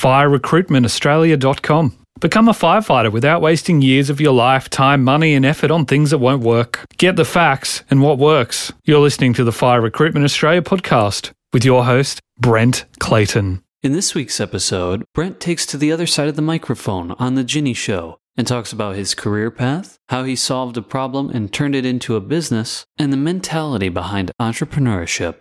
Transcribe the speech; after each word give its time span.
firerecruitmentaustralia.com. 0.00 1.96
Become 2.20 2.48
a 2.48 2.52
firefighter 2.52 3.12
without 3.12 3.40
wasting 3.40 3.80
years 3.80 4.10
of 4.10 4.20
your 4.20 4.32
life, 4.32 4.68
time, 4.68 5.04
money, 5.04 5.34
and 5.34 5.44
effort 5.46 5.70
on 5.70 5.86
things 5.86 6.10
that 6.10 6.18
won't 6.18 6.42
work. 6.42 6.84
Get 6.98 7.16
the 7.16 7.24
facts 7.24 7.82
and 7.90 8.02
what 8.02 8.18
works. 8.18 8.72
You're 8.84 9.00
listening 9.00 9.32
to 9.34 9.44
the 9.44 9.52
Fire 9.52 9.80
Recruitment 9.80 10.24
Australia 10.24 10.62
podcast 10.62 11.32
with 11.52 11.64
your 11.64 11.84
host, 11.84 12.20
Brent 12.38 12.84
Clayton. 12.98 13.62
In 13.82 13.92
this 13.92 14.14
week's 14.14 14.40
episode, 14.40 15.04
Brent 15.14 15.40
takes 15.40 15.64
to 15.66 15.78
the 15.78 15.92
other 15.92 16.06
side 16.06 16.28
of 16.28 16.36
the 16.36 16.42
microphone 16.42 17.12
on 17.12 17.34
The 17.34 17.44
Ginni 17.44 17.74
Show 17.74 18.18
and 18.36 18.46
talks 18.46 18.72
about 18.72 18.96
his 18.96 19.14
career 19.14 19.50
path, 19.50 19.96
how 20.10 20.24
he 20.24 20.36
solved 20.36 20.76
a 20.76 20.82
problem 20.82 21.30
and 21.30 21.52
turned 21.52 21.74
it 21.74 21.86
into 21.86 22.16
a 22.16 22.20
business, 22.20 22.84
and 22.98 23.12
the 23.12 23.16
mentality 23.16 23.88
behind 23.88 24.30
entrepreneurship. 24.40 25.36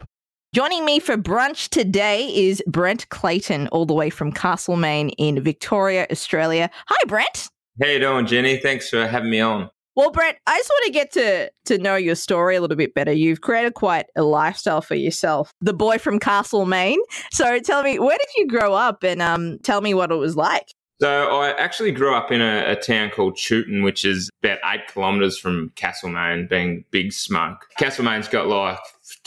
Joining 0.52 0.84
me 0.84 1.00
for 1.00 1.16
brunch 1.16 1.70
today 1.70 2.26
is 2.36 2.64
Brent 2.66 3.08
Clayton, 3.10 3.68
all 3.68 3.86
the 3.86 3.94
way 3.94 4.10
from 4.10 4.32
Castlemaine 4.32 5.10
in 5.10 5.44
Victoria, 5.44 6.08
Australia. 6.10 6.72
Hi, 6.88 6.98
Brent. 7.06 7.50
How 7.80 7.88
you 7.88 8.00
doing, 8.00 8.26
Ginni? 8.26 8.60
Thanks 8.60 8.90
for 8.90 9.06
having 9.06 9.30
me 9.30 9.42
on. 9.42 9.70
Well, 9.96 10.10
Brent, 10.10 10.38
I 10.48 10.58
just 10.58 10.70
want 10.70 10.86
to 10.88 10.92
get 10.92 11.12
to 11.12 11.52
to 11.66 11.78
know 11.78 11.96
your 11.96 12.16
story 12.16 12.56
a 12.56 12.62
little 12.62 12.78
bit 12.78 12.96
better. 12.96 13.12
You've 13.12 13.42
created 13.42 13.76
quite 13.76 14.08
a 14.16 14.24
lifestyle 14.24 14.82
for 14.82 14.96
yourself. 14.96 15.52
The 15.62 15.74
boy 15.74 16.00
from 16.00 16.18
Castlemaine. 16.20 16.98
So 17.32 17.60
tell 17.60 17.84
me, 17.84 18.00
where 18.00 18.18
did 18.18 18.30
you 18.36 18.48
grow 18.48 18.74
up, 18.74 19.04
and 19.04 19.22
um, 19.22 19.60
tell 19.62 19.82
me 19.82 19.94
what 19.94 20.12
it 20.12 20.16
was 20.16 20.36
like. 20.36 20.74
So 21.00 21.40
I 21.40 21.52
actually 21.52 21.92
grew 21.92 22.14
up 22.14 22.30
in 22.30 22.42
a, 22.42 22.72
a 22.72 22.76
town 22.76 23.12
called 23.12 23.38
Chewton, 23.38 23.84
which 23.84 24.04
is 24.04 24.30
about 24.44 24.58
eight 24.66 24.82
kilometres 24.92 25.38
from 25.38 25.72
Castlemaine, 25.76 26.48
being 26.50 26.84
Big 26.92 27.14
Smoke. 27.14 27.68
Castlemaine's 27.80 28.28
got 28.28 28.48
like 28.48 28.80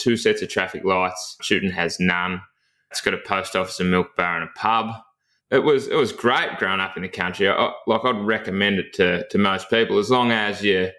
two 0.03 0.17
sets 0.17 0.41
of 0.41 0.49
traffic 0.49 0.83
lights. 0.83 1.37
Chewton 1.41 1.71
has 1.71 1.99
none. 1.99 2.41
It's 2.91 3.01
got 3.01 3.13
a 3.13 3.17
post 3.17 3.55
office, 3.55 3.79
a 3.79 3.83
milk 3.83 4.15
bar, 4.15 4.39
and 4.39 4.49
a 4.49 4.59
pub. 4.59 4.93
It 5.49 5.59
was 5.59 5.87
it 5.87 5.95
was 5.95 6.11
great 6.11 6.57
growing 6.57 6.79
up 6.79 6.97
in 6.97 7.03
the 7.03 7.09
country. 7.09 7.49
I, 7.49 7.71
like 7.87 8.03
I'd 8.03 8.25
recommend 8.25 8.79
it 8.79 8.93
to 8.93 9.27
to 9.29 9.37
most 9.37 9.69
people 9.69 9.99
as 9.99 10.09
long 10.09 10.31
as 10.31 10.63
you 10.63 10.89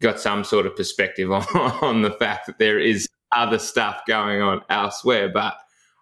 got 0.00 0.20
some 0.20 0.44
sort 0.44 0.66
of 0.66 0.76
perspective 0.76 1.30
on, 1.32 1.44
on 1.54 2.02
the 2.02 2.10
fact 2.10 2.46
that 2.46 2.58
there 2.58 2.78
is 2.78 3.08
other 3.34 3.58
stuff 3.58 4.00
going 4.06 4.42
on 4.42 4.62
elsewhere. 4.70 5.28
But 5.28 5.54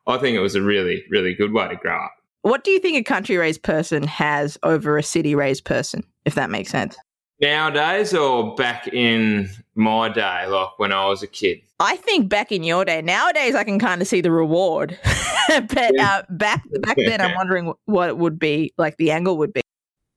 I 0.06 0.18
think 0.18 0.36
it 0.36 0.40
was 0.40 0.54
a 0.54 0.62
really 0.62 1.04
really 1.10 1.34
good 1.34 1.52
way 1.52 1.68
to 1.68 1.76
grow 1.76 1.96
up. 1.96 2.12
What 2.42 2.62
do 2.62 2.70
you 2.70 2.78
think 2.78 2.96
a 2.96 3.02
country 3.02 3.36
raised 3.36 3.62
person 3.62 4.04
has 4.04 4.56
over 4.62 4.96
a 4.96 5.02
city 5.02 5.34
raised 5.34 5.64
person, 5.64 6.04
if 6.24 6.36
that 6.36 6.48
makes 6.48 6.70
sense? 6.70 6.96
Nowadays 7.40 8.14
or 8.14 8.54
back 8.54 8.88
in 8.88 9.50
my 9.74 10.08
day, 10.08 10.46
like 10.46 10.78
when 10.78 10.92
I 10.92 11.06
was 11.06 11.22
a 11.22 11.26
kid? 11.26 11.60
I 11.78 11.96
think 11.96 12.30
back 12.30 12.50
in 12.50 12.62
your 12.62 12.84
day. 12.84 13.02
Nowadays, 13.02 13.54
I 13.54 13.62
can 13.62 13.78
kind 13.78 14.00
of 14.00 14.08
see 14.08 14.22
the 14.22 14.30
reward, 14.30 14.98
but 15.48 16.00
uh, 16.00 16.22
back 16.30 16.64
back 16.80 16.96
then, 16.96 17.20
I'm 17.20 17.34
wondering 17.34 17.74
what 17.84 18.08
it 18.08 18.16
would 18.16 18.38
be 18.38 18.72
like. 18.78 18.96
The 18.96 19.10
angle 19.10 19.36
would 19.36 19.52
be. 19.52 19.60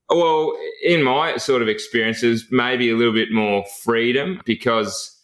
Well, 0.08 0.56
in 0.82 1.02
my 1.02 1.36
sort 1.36 1.60
of 1.62 1.68
experiences, 1.68 2.46
maybe 2.50 2.90
a 2.90 2.96
little 2.96 3.12
bit 3.12 3.30
more 3.30 3.64
freedom 3.84 4.40
because 4.44 5.16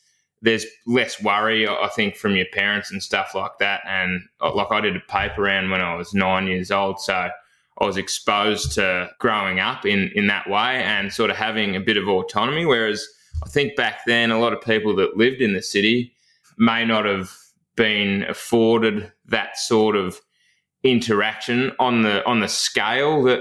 there's 0.42 0.66
less 0.86 1.20
worry, 1.22 1.66
I 1.66 1.88
think, 1.88 2.14
from 2.14 2.36
your 2.36 2.46
parents 2.52 2.92
and 2.92 3.02
stuff 3.02 3.34
like 3.34 3.58
that. 3.58 3.80
And 3.86 4.20
uh, 4.40 4.54
like 4.54 4.70
I 4.70 4.80
did 4.82 4.94
a 4.94 5.00
paper 5.00 5.42
round 5.42 5.70
when 5.70 5.80
I 5.80 5.96
was 5.96 6.12
nine 6.12 6.46
years 6.46 6.70
old, 6.70 7.00
so 7.00 7.30
I 7.80 7.84
was 7.84 7.96
exposed 7.96 8.72
to 8.72 9.10
growing 9.18 9.60
up 9.60 9.84
in, 9.84 10.10
in 10.14 10.26
that 10.28 10.48
way 10.48 10.82
and 10.82 11.12
sort 11.12 11.30
of 11.30 11.36
having 11.36 11.76
a 11.76 11.80
bit 11.80 11.96
of 11.96 12.08
autonomy. 12.08 12.64
Whereas 12.64 13.06
I 13.44 13.48
think 13.48 13.76
back 13.76 14.00
then, 14.06 14.30
a 14.30 14.38
lot 14.38 14.52
of 14.52 14.60
people 14.62 14.96
that 14.96 15.16
lived 15.16 15.42
in 15.42 15.52
the 15.52 15.62
city 15.62 16.14
may 16.58 16.84
not 16.84 17.04
have 17.04 17.30
been 17.76 18.22
afforded 18.24 19.12
that 19.26 19.58
sort 19.58 19.96
of 19.96 20.20
interaction 20.82 21.72
on 21.78 22.02
the 22.02 22.24
on 22.26 22.40
the 22.40 22.48
scale 22.48 23.22
that 23.24 23.40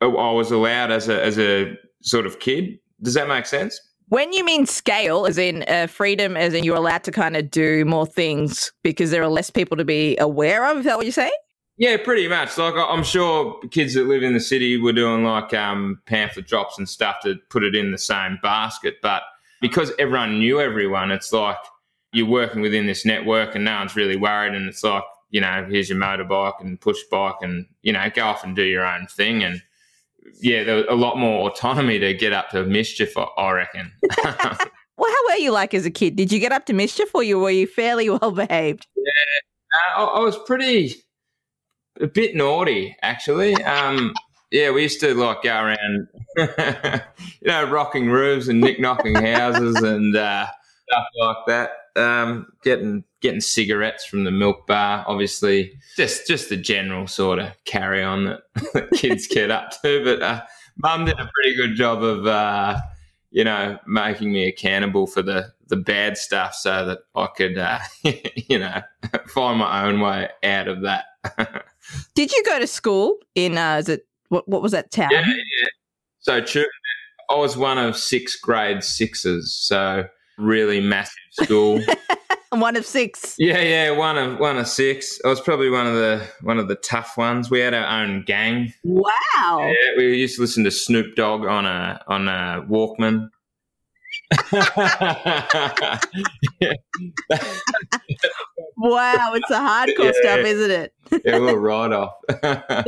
I 0.00 0.06
was 0.06 0.50
allowed 0.50 0.90
as 0.90 1.08
a 1.08 1.22
as 1.22 1.38
a 1.38 1.76
sort 2.02 2.26
of 2.26 2.40
kid. 2.40 2.78
Does 3.02 3.14
that 3.14 3.28
make 3.28 3.46
sense? 3.46 3.78
When 4.08 4.32
you 4.32 4.44
mean 4.44 4.66
scale, 4.66 5.26
as 5.26 5.38
in 5.38 5.64
uh, 5.68 5.86
freedom, 5.86 6.36
as 6.36 6.52
in 6.52 6.64
you're 6.64 6.76
allowed 6.76 7.04
to 7.04 7.10
kind 7.10 7.36
of 7.36 7.50
do 7.50 7.84
more 7.84 8.06
things 8.06 8.70
because 8.82 9.10
there 9.10 9.22
are 9.22 9.28
less 9.28 9.48
people 9.48 9.76
to 9.78 9.84
be 9.84 10.18
aware 10.18 10.66
of, 10.66 10.78
is 10.78 10.84
that 10.84 10.96
what 10.96 11.06
you're 11.06 11.12
saying? 11.12 11.32
Yeah, 11.82 11.96
pretty 11.96 12.28
much. 12.28 12.56
Like 12.56 12.76
I'm 12.76 13.02
sure 13.02 13.58
kids 13.72 13.94
that 13.94 14.06
live 14.06 14.22
in 14.22 14.34
the 14.34 14.40
city 14.40 14.76
were 14.76 14.92
doing 14.92 15.24
like 15.24 15.52
um, 15.52 16.00
pamphlet 16.06 16.46
drops 16.46 16.78
and 16.78 16.88
stuff 16.88 17.16
to 17.24 17.34
put 17.50 17.64
it 17.64 17.74
in 17.74 17.90
the 17.90 17.98
same 17.98 18.38
basket. 18.40 18.98
But 19.02 19.24
because 19.60 19.90
everyone 19.98 20.38
knew 20.38 20.60
everyone, 20.60 21.10
it's 21.10 21.32
like 21.32 21.56
you're 22.12 22.28
working 22.28 22.62
within 22.62 22.86
this 22.86 23.04
network 23.04 23.56
and 23.56 23.64
no 23.64 23.80
one's 23.80 23.96
really 23.96 24.14
worried. 24.14 24.54
And 24.54 24.68
it's 24.68 24.84
like, 24.84 25.02
you 25.30 25.40
know, 25.40 25.66
here's 25.68 25.88
your 25.88 25.98
motorbike 25.98 26.60
and 26.60 26.80
push 26.80 27.00
bike 27.10 27.34
and, 27.40 27.66
you 27.82 27.92
know, 27.92 28.08
go 28.14 28.26
off 28.26 28.44
and 28.44 28.54
do 28.54 28.62
your 28.62 28.86
own 28.86 29.08
thing. 29.08 29.42
And 29.42 29.60
yeah, 30.40 30.62
there 30.62 30.76
was 30.76 30.84
a 30.88 30.94
lot 30.94 31.18
more 31.18 31.50
autonomy 31.50 31.98
to 31.98 32.14
get 32.14 32.32
up 32.32 32.50
to 32.50 32.64
mischief, 32.64 33.12
I 33.16 33.50
reckon. 33.50 33.90
well, 34.24 35.10
how 35.10 35.28
were 35.28 35.38
you 35.40 35.50
like 35.50 35.74
as 35.74 35.84
a 35.84 35.90
kid? 35.90 36.14
Did 36.14 36.30
you 36.30 36.38
get 36.38 36.52
up 36.52 36.64
to 36.66 36.74
mischief 36.74 37.12
or 37.12 37.24
you, 37.24 37.40
were 37.40 37.50
you 37.50 37.66
fairly 37.66 38.08
well 38.20 38.30
behaved? 38.30 38.86
Yeah, 38.94 39.98
uh, 39.98 40.04
I, 40.04 40.18
I 40.18 40.20
was 40.20 40.38
pretty 40.46 41.02
a 42.00 42.06
bit 42.06 42.34
naughty, 42.34 42.96
actually. 43.02 43.54
Um, 43.62 44.14
yeah, 44.50 44.70
we 44.70 44.82
used 44.82 45.00
to 45.00 45.14
like 45.14 45.42
go 45.42 45.50
around, 45.50 46.08
you 46.36 47.48
know, 47.48 47.70
rocking 47.70 48.10
roofs 48.10 48.48
and 48.48 48.60
nick 48.60 48.78
knocking 48.78 49.14
houses 49.14 49.76
and 49.76 50.14
uh, 50.14 50.46
stuff 50.88 51.06
like 51.18 51.36
that. 51.46 51.70
Um, 51.94 52.46
getting 52.62 53.04
getting 53.20 53.40
cigarettes 53.40 54.04
from 54.04 54.24
the 54.24 54.30
milk 54.30 54.66
bar, 54.66 55.04
obviously, 55.06 55.78
just 55.96 56.26
just 56.26 56.48
the 56.50 56.56
general 56.56 57.06
sort 57.06 57.38
of 57.38 57.52
carry 57.64 58.02
on 58.02 58.24
that, 58.74 58.90
kids 58.94 59.26
get 59.26 59.50
up 59.50 59.70
to. 59.82 60.04
But 60.04 60.22
uh, 60.22 60.42
mum 60.76 61.06
did 61.06 61.18
a 61.18 61.30
pretty 61.34 61.56
good 61.56 61.74
job 61.74 62.02
of, 62.02 62.26
uh, 62.26 62.78
you 63.30 63.44
know, 63.44 63.78
making 63.86 64.32
me 64.32 64.46
accountable 64.46 65.06
for 65.06 65.22
the 65.22 65.52
the 65.68 65.76
bad 65.76 66.18
stuff, 66.18 66.54
so 66.54 66.84
that 66.84 66.98
I 67.14 67.28
could, 67.34 67.56
uh, 67.56 67.78
you 68.02 68.58
know, 68.58 68.82
find 69.28 69.58
my 69.58 69.86
own 69.86 70.00
way 70.00 70.28
out 70.42 70.68
of 70.68 70.82
that. 70.82 71.06
Did 72.14 72.32
you 72.32 72.42
go 72.44 72.58
to 72.58 72.66
school 72.66 73.16
in? 73.34 73.58
Uh, 73.58 73.76
is 73.76 73.88
it 73.88 74.06
what? 74.28 74.48
What 74.48 74.62
was 74.62 74.72
that 74.72 74.90
town? 74.90 75.10
Yeah, 75.10 75.24
yeah. 75.26 75.68
So 76.20 76.64
I 77.30 77.36
was 77.36 77.56
one 77.56 77.78
of 77.78 77.96
six 77.96 78.36
grade 78.36 78.84
sixes. 78.84 79.54
So 79.54 80.04
really 80.38 80.80
massive 80.80 81.14
school. 81.32 81.82
one 82.50 82.76
of 82.76 82.84
six. 82.84 83.36
Yeah, 83.38 83.60
yeah, 83.60 83.90
one 83.90 84.18
of 84.18 84.38
one 84.38 84.58
of 84.58 84.68
six. 84.68 85.20
I 85.24 85.28
was 85.28 85.40
probably 85.40 85.70
one 85.70 85.86
of 85.86 85.94
the 85.94 86.26
one 86.42 86.58
of 86.58 86.68
the 86.68 86.76
tough 86.76 87.16
ones. 87.16 87.50
We 87.50 87.60
had 87.60 87.74
our 87.74 88.02
own 88.02 88.24
gang. 88.26 88.72
Wow. 88.84 89.60
Yeah, 89.60 89.96
we 89.96 90.16
used 90.16 90.36
to 90.36 90.42
listen 90.42 90.64
to 90.64 90.70
Snoop 90.70 91.16
Dogg 91.16 91.46
on 91.46 91.66
a 91.66 92.02
on 92.08 92.28
a 92.28 92.64
Walkman. 92.68 93.28
wow, 98.82 99.32
it's 99.34 99.50
a 99.50 99.54
hardcore 99.54 100.12
yeah. 100.22 100.34
stuff, 100.34 100.38
isn't 100.40 100.70
it? 100.70 100.94
yeah, 101.24 101.38
we'll 101.38 101.56
ride 101.56 101.92
off. 101.92 102.14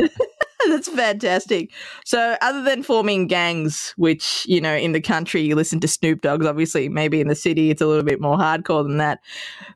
That's 0.66 0.88
fantastic. 0.88 1.70
So, 2.04 2.36
other 2.40 2.62
than 2.62 2.82
forming 2.82 3.26
gangs, 3.26 3.92
which, 3.96 4.46
you 4.48 4.60
know, 4.60 4.74
in 4.74 4.92
the 4.92 5.00
country 5.00 5.42
you 5.42 5.54
listen 5.54 5.80
to 5.80 5.88
Snoop 5.88 6.22
Dogg's, 6.22 6.46
obviously, 6.46 6.88
maybe 6.88 7.20
in 7.20 7.28
the 7.28 7.34
city 7.34 7.70
it's 7.70 7.82
a 7.82 7.86
little 7.86 8.04
bit 8.04 8.20
more 8.20 8.36
hardcore 8.36 8.82
than 8.82 8.96
that. 8.96 9.20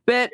But 0.07 0.31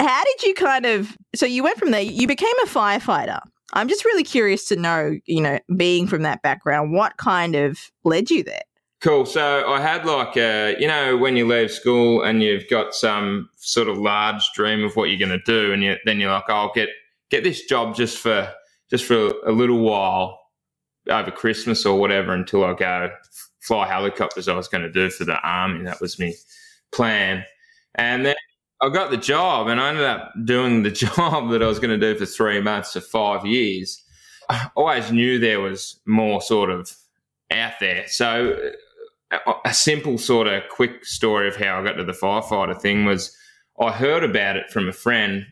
how 0.00 0.24
did 0.24 0.42
you 0.44 0.54
kind 0.54 0.86
of, 0.86 1.16
so 1.34 1.44
you 1.44 1.62
went 1.62 1.78
from 1.78 1.90
there, 1.90 2.00
you 2.00 2.26
became 2.26 2.54
a 2.64 2.66
firefighter. 2.66 3.40
I'm 3.74 3.88
just 3.88 4.04
really 4.04 4.24
curious 4.24 4.66
to 4.68 4.76
know, 4.76 5.18
you 5.26 5.42
know, 5.42 5.58
being 5.76 6.06
from 6.06 6.22
that 6.22 6.40
background, 6.40 6.92
what 6.92 7.18
kind 7.18 7.54
of 7.54 7.78
led 8.04 8.30
you 8.30 8.42
there? 8.42 8.62
Cool. 9.00 9.26
So 9.26 9.68
I 9.68 9.80
had 9.80 10.04
like 10.04 10.36
a, 10.36 10.74
you 10.80 10.88
know, 10.88 11.16
when 11.16 11.36
you 11.36 11.46
leave 11.46 11.70
school 11.70 12.22
and 12.22 12.42
you've 12.42 12.68
got 12.68 12.94
some 12.94 13.48
sort 13.56 13.88
of 13.88 13.96
large 13.96 14.50
dream 14.54 14.82
of 14.82 14.96
what 14.96 15.08
you're 15.08 15.24
going 15.24 15.38
to 15.38 15.44
do, 15.44 15.72
and 15.72 15.84
you, 15.84 15.96
then 16.04 16.18
you're 16.18 16.32
like, 16.32 16.44
oh, 16.48 16.54
I'll 16.54 16.72
get 16.74 16.88
get 17.30 17.44
this 17.44 17.64
job 17.66 17.94
just 17.94 18.18
for 18.18 18.52
just 18.90 19.04
for 19.04 19.34
a 19.46 19.52
little 19.52 19.78
while 19.78 20.40
over 21.08 21.30
Christmas 21.30 21.86
or 21.86 21.98
whatever 22.00 22.32
until 22.32 22.64
I 22.64 22.74
go 22.74 23.10
fly 23.60 23.86
helicopters. 23.86 24.48
I 24.48 24.54
was 24.54 24.66
going 24.66 24.82
to 24.82 24.90
do 24.90 25.10
for 25.10 25.24
the 25.24 25.38
army. 25.42 25.84
That 25.84 26.00
was 26.00 26.18
my 26.18 26.32
plan, 26.90 27.44
and 27.94 28.26
then 28.26 28.34
I 28.82 28.88
got 28.88 29.12
the 29.12 29.16
job, 29.16 29.68
and 29.68 29.80
I 29.80 29.90
ended 29.90 30.04
up 30.06 30.32
doing 30.44 30.82
the 30.82 30.90
job 31.06 31.50
that 31.50 31.62
I 31.62 31.66
was 31.66 31.78
going 31.78 31.98
to 31.98 32.14
do 32.14 32.18
for 32.18 32.26
three 32.26 32.60
months 32.60 32.94
to 32.94 33.00
five 33.00 33.46
years. 33.46 34.02
I 34.48 34.70
always 34.74 35.12
knew 35.12 35.38
there 35.38 35.60
was 35.60 36.00
more 36.04 36.42
sort 36.42 36.70
of 36.70 36.90
out 37.52 37.74
there, 37.80 38.08
so 38.08 38.72
a 39.64 39.74
simple 39.74 40.18
sort 40.18 40.46
of 40.46 40.62
quick 40.70 41.04
story 41.04 41.48
of 41.48 41.56
how 41.56 41.78
I 41.78 41.84
got 41.84 41.94
to 41.94 42.04
the 42.04 42.12
firefighter 42.12 42.80
thing 42.80 43.04
was 43.04 43.36
I 43.80 43.92
heard 43.92 44.24
about 44.24 44.56
it 44.56 44.70
from 44.70 44.88
a 44.88 44.92
friend, 44.92 45.46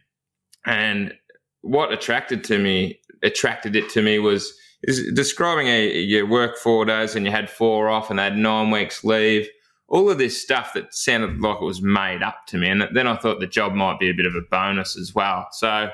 and 0.64 1.12
what 1.60 1.92
attracted 1.92 2.44
to 2.44 2.58
me 2.58 3.00
attracted 3.22 3.76
it 3.76 3.88
to 3.90 4.02
me 4.02 4.18
was 4.18 4.56
is 4.82 5.12
describing 5.14 5.68
a 5.68 5.98
you 5.98 6.26
work 6.26 6.56
four 6.56 6.84
days 6.84 7.14
and 7.14 7.24
you 7.26 7.32
had 7.32 7.50
four 7.50 7.88
off 7.88 8.10
and 8.10 8.18
they 8.18 8.24
had 8.24 8.36
nine 8.36 8.70
weeks 8.70 9.04
leave. 9.04 9.48
All 9.88 10.10
of 10.10 10.18
this 10.18 10.40
stuff 10.40 10.72
that 10.74 10.92
sounded 10.92 11.40
like 11.40 11.60
it 11.60 11.64
was 11.64 11.80
made 11.80 12.22
up 12.22 12.46
to 12.48 12.58
me, 12.58 12.68
and 12.68 12.88
then 12.92 13.06
I 13.06 13.16
thought 13.16 13.38
the 13.38 13.46
job 13.46 13.72
might 13.72 14.00
be 14.00 14.10
a 14.10 14.14
bit 14.14 14.26
of 14.26 14.34
a 14.34 14.40
bonus 14.50 14.96
as 14.96 15.14
well. 15.14 15.46
So 15.52 15.90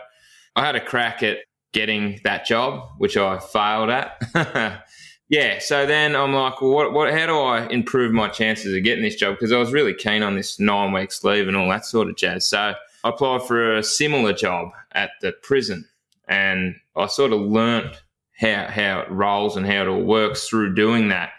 I 0.56 0.64
had 0.64 0.76
a 0.76 0.81
crack 0.81 1.23
at 1.23 1.38
getting 1.73 2.20
that 2.25 2.46
job, 2.46 2.88
which 2.99 3.17
I 3.17 3.38
failed 3.38 3.90
at. 3.90 4.84
yeah, 5.32 5.61
so 5.61 5.87
then 5.87 6.14
I'm 6.14 6.34
like, 6.34 6.61
well, 6.61 6.73
what, 6.73 6.93
what, 6.93 7.11
how 7.11 7.25
do 7.25 7.40
I 7.40 7.67
improve 7.69 8.12
my 8.12 8.29
chances 8.29 8.76
of 8.76 8.84
getting 8.84 9.02
this 9.02 9.17
job? 9.17 9.34
Because 9.34 9.50
I 9.50 9.56
was 9.56 9.73
really 9.73 9.94
keen 9.94 10.23
on 10.23 10.37
this 10.37 10.61
nine 10.61 10.93
weeks 10.93 11.25
leave 11.25 11.49
and 11.49 11.56
all 11.56 11.70
that 11.70 11.87
sort 11.87 12.11
of 12.11 12.17
jazz. 12.17 12.44
So 12.44 12.75
I 13.02 13.08
applied 13.08 13.43
for 13.44 13.75
a 13.75 13.82
similar 13.82 14.34
job 14.34 14.73
at 14.93 15.12
the 15.23 15.32
prison, 15.32 15.88
and 16.29 16.75
I 16.94 17.06
sort 17.06 17.32
of 17.32 17.40
learnt 17.40 18.02
how 18.38 18.67
how 18.69 19.00
it 19.00 19.11
rolls 19.11 19.56
and 19.56 19.64
how 19.64 19.81
it 19.81 19.88
all 19.88 20.02
works 20.02 20.46
through 20.46 20.75
doing 20.75 21.08
that. 21.08 21.31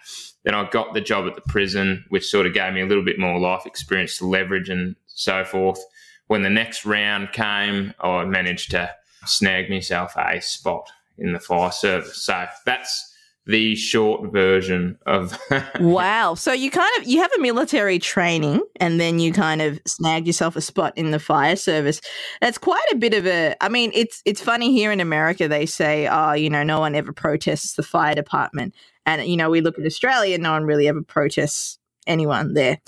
Then 0.44 0.56
I 0.56 0.68
got 0.68 0.96
the 0.96 1.02
job 1.02 1.28
at 1.28 1.36
the 1.36 1.42
prison, 1.42 2.04
which 2.10 2.26
sort 2.26 2.48
of 2.48 2.56
gave 2.56 2.74
me 2.74 2.82
a 2.82 2.88
little 2.88 3.06
bit 3.06 3.20
more 3.20 3.40
life 3.40 3.68
experience 3.68 4.18
to 4.18 4.26
leverage 4.26 4.70
and 4.70 4.96
so 5.06 5.46
forth. 5.46 5.80
When 6.26 6.42
the 6.42 6.50
next 6.50 6.84
round 6.84 7.32
came, 7.32 7.94
I 8.00 8.26
managed 8.26 8.72
to 8.72 8.90
snag 9.28 9.70
myself 9.70 10.16
a 10.18 10.42
spot 10.42 10.90
in 11.20 11.34
the 11.34 11.40
fire 11.40 11.72
service. 11.72 12.24
So 12.24 12.48
that's 12.66 13.13
the 13.46 13.76
short 13.76 14.32
version 14.32 14.98
of 15.06 15.38
wow. 15.80 16.34
So 16.34 16.54
you 16.54 16.72
kind 16.72 16.90
of 17.00 17.08
you 17.08 17.22
have 17.22 17.32
a 17.38 17.42
military 17.42 18.00
training 18.00 18.62
and 18.80 19.00
then 19.00 19.20
you 19.20 19.34
kind 19.34 19.62
of 19.62 19.80
snagged 19.86 20.28
yourself 20.28 20.56
a 20.56 20.62
spot 20.62 20.94
in 20.98 21.12
the 21.12 21.20
fire 21.20 21.56
service. 21.56 22.00
That's 22.42 22.58
quite 22.58 22.86
a 22.92 22.96
bit 22.96 23.14
of 23.14 23.28
a 23.28 23.56
i 23.62 23.70
mean 23.70 23.92
it's 23.94 24.22
it's 24.26 24.42
funny 24.42 24.72
here 24.72 24.92
in 24.92 25.00
america 25.00 25.48
they 25.48 25.66
say 25.66 26.08
oh 26.08 26.34
you 26.34 26.50
know 26.50 26.64
no 26.64 26.80
one 26.80 26.96
ever 26.96 27.12
protests 27.12 27.74
the 27.74 27.84
fire 27.84 28.16
department. 28.16 28.74
And 29.06 29.26
you 29.26 29.36
know 29.36 29.50
we 29.50 29.62
look 29.62 29.78
at 29.78 29.86
australia 29.86 30.38
no 30.38 30.52
one 30.52 30.64
really 30.64 30.88
ever 30.88 31.02
protests 31.02 31.80
anyone 32.08 32.54
there. 32.54 32.80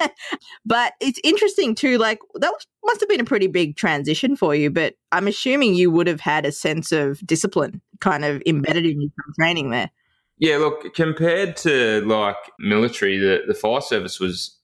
but 0.64 0.94
it's 1.00 1.20
interesting 1.24 1.74
too, 1.74 1.98
like 1.98 2.20
that 2.34 2.50
was, 2.50 2.66
must 2.84 3.00
have 3.00 3.08
been 3.08 3.20
a 3.20 3.24
pretty 3.24 3.46
big 3.46 3.76
transition 3.76 4.36
for 4.36 4.54
you, 4.54 4.70
but 4.70 4.94
I'm 5.10 5.26
assuming 5.26 5.74
you 5.74 5.90
would 5.90 6.06
have 6.06 6.20
had 6.20 6.46
a 6.46 6.52
sense 6.52 6.92
of 6.92 7.24
discipline 7.26 7.80
kind 8.02 8.24
of 8.24 8.42
embedded 8.46 8.84
in 8.84 9.00
you 9.00 9.10
from 9.14 9.32
training 9.38 9.70
there. 9.70 9.90
Yeah, 10.38 10.56
look, 10.56 10.92
compared 10.94 11.56
to 11.58 12.02
like 12.04 12.36
military, 12.58 13.16
the, 13.16 13.42
the 13.46 13.54
fire 13.54 13.80
service 13.80 14.18
was, 14.18 14.58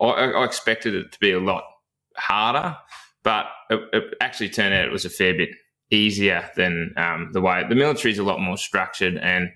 I, 0.00 0.06
I 0.06 0.44
expected 0.44 0.94
it 0.94 1.12
to 1.12 1.20
be 1.20 1.30
a 1.30 1.38
lot 1.38 1.64
harder, 2.16 2.76
but 3.22 3.46
it, 3.68 3.80
it, 3.92 4.14
actually 4.20 4.48
turned 4.48 4.74
out 4.74 4.86
it 4.86 4.92
was 4.92 5.04
a 5.04 5.10
fair 5.10 5.34
bit 5.34 5.50
easier 5.90 6.50
than 6.56 6.94
um, 6.96 7.30
the 7.32 7.40
way 7.40 7.64
the 7.68 7.74
military 7.74 8.12
is 8.12 8.18
a 8.18 8.22
lot 8.22 8.40
more 8.40 8.56
structured 8.56 9.18
and 9.18 9.50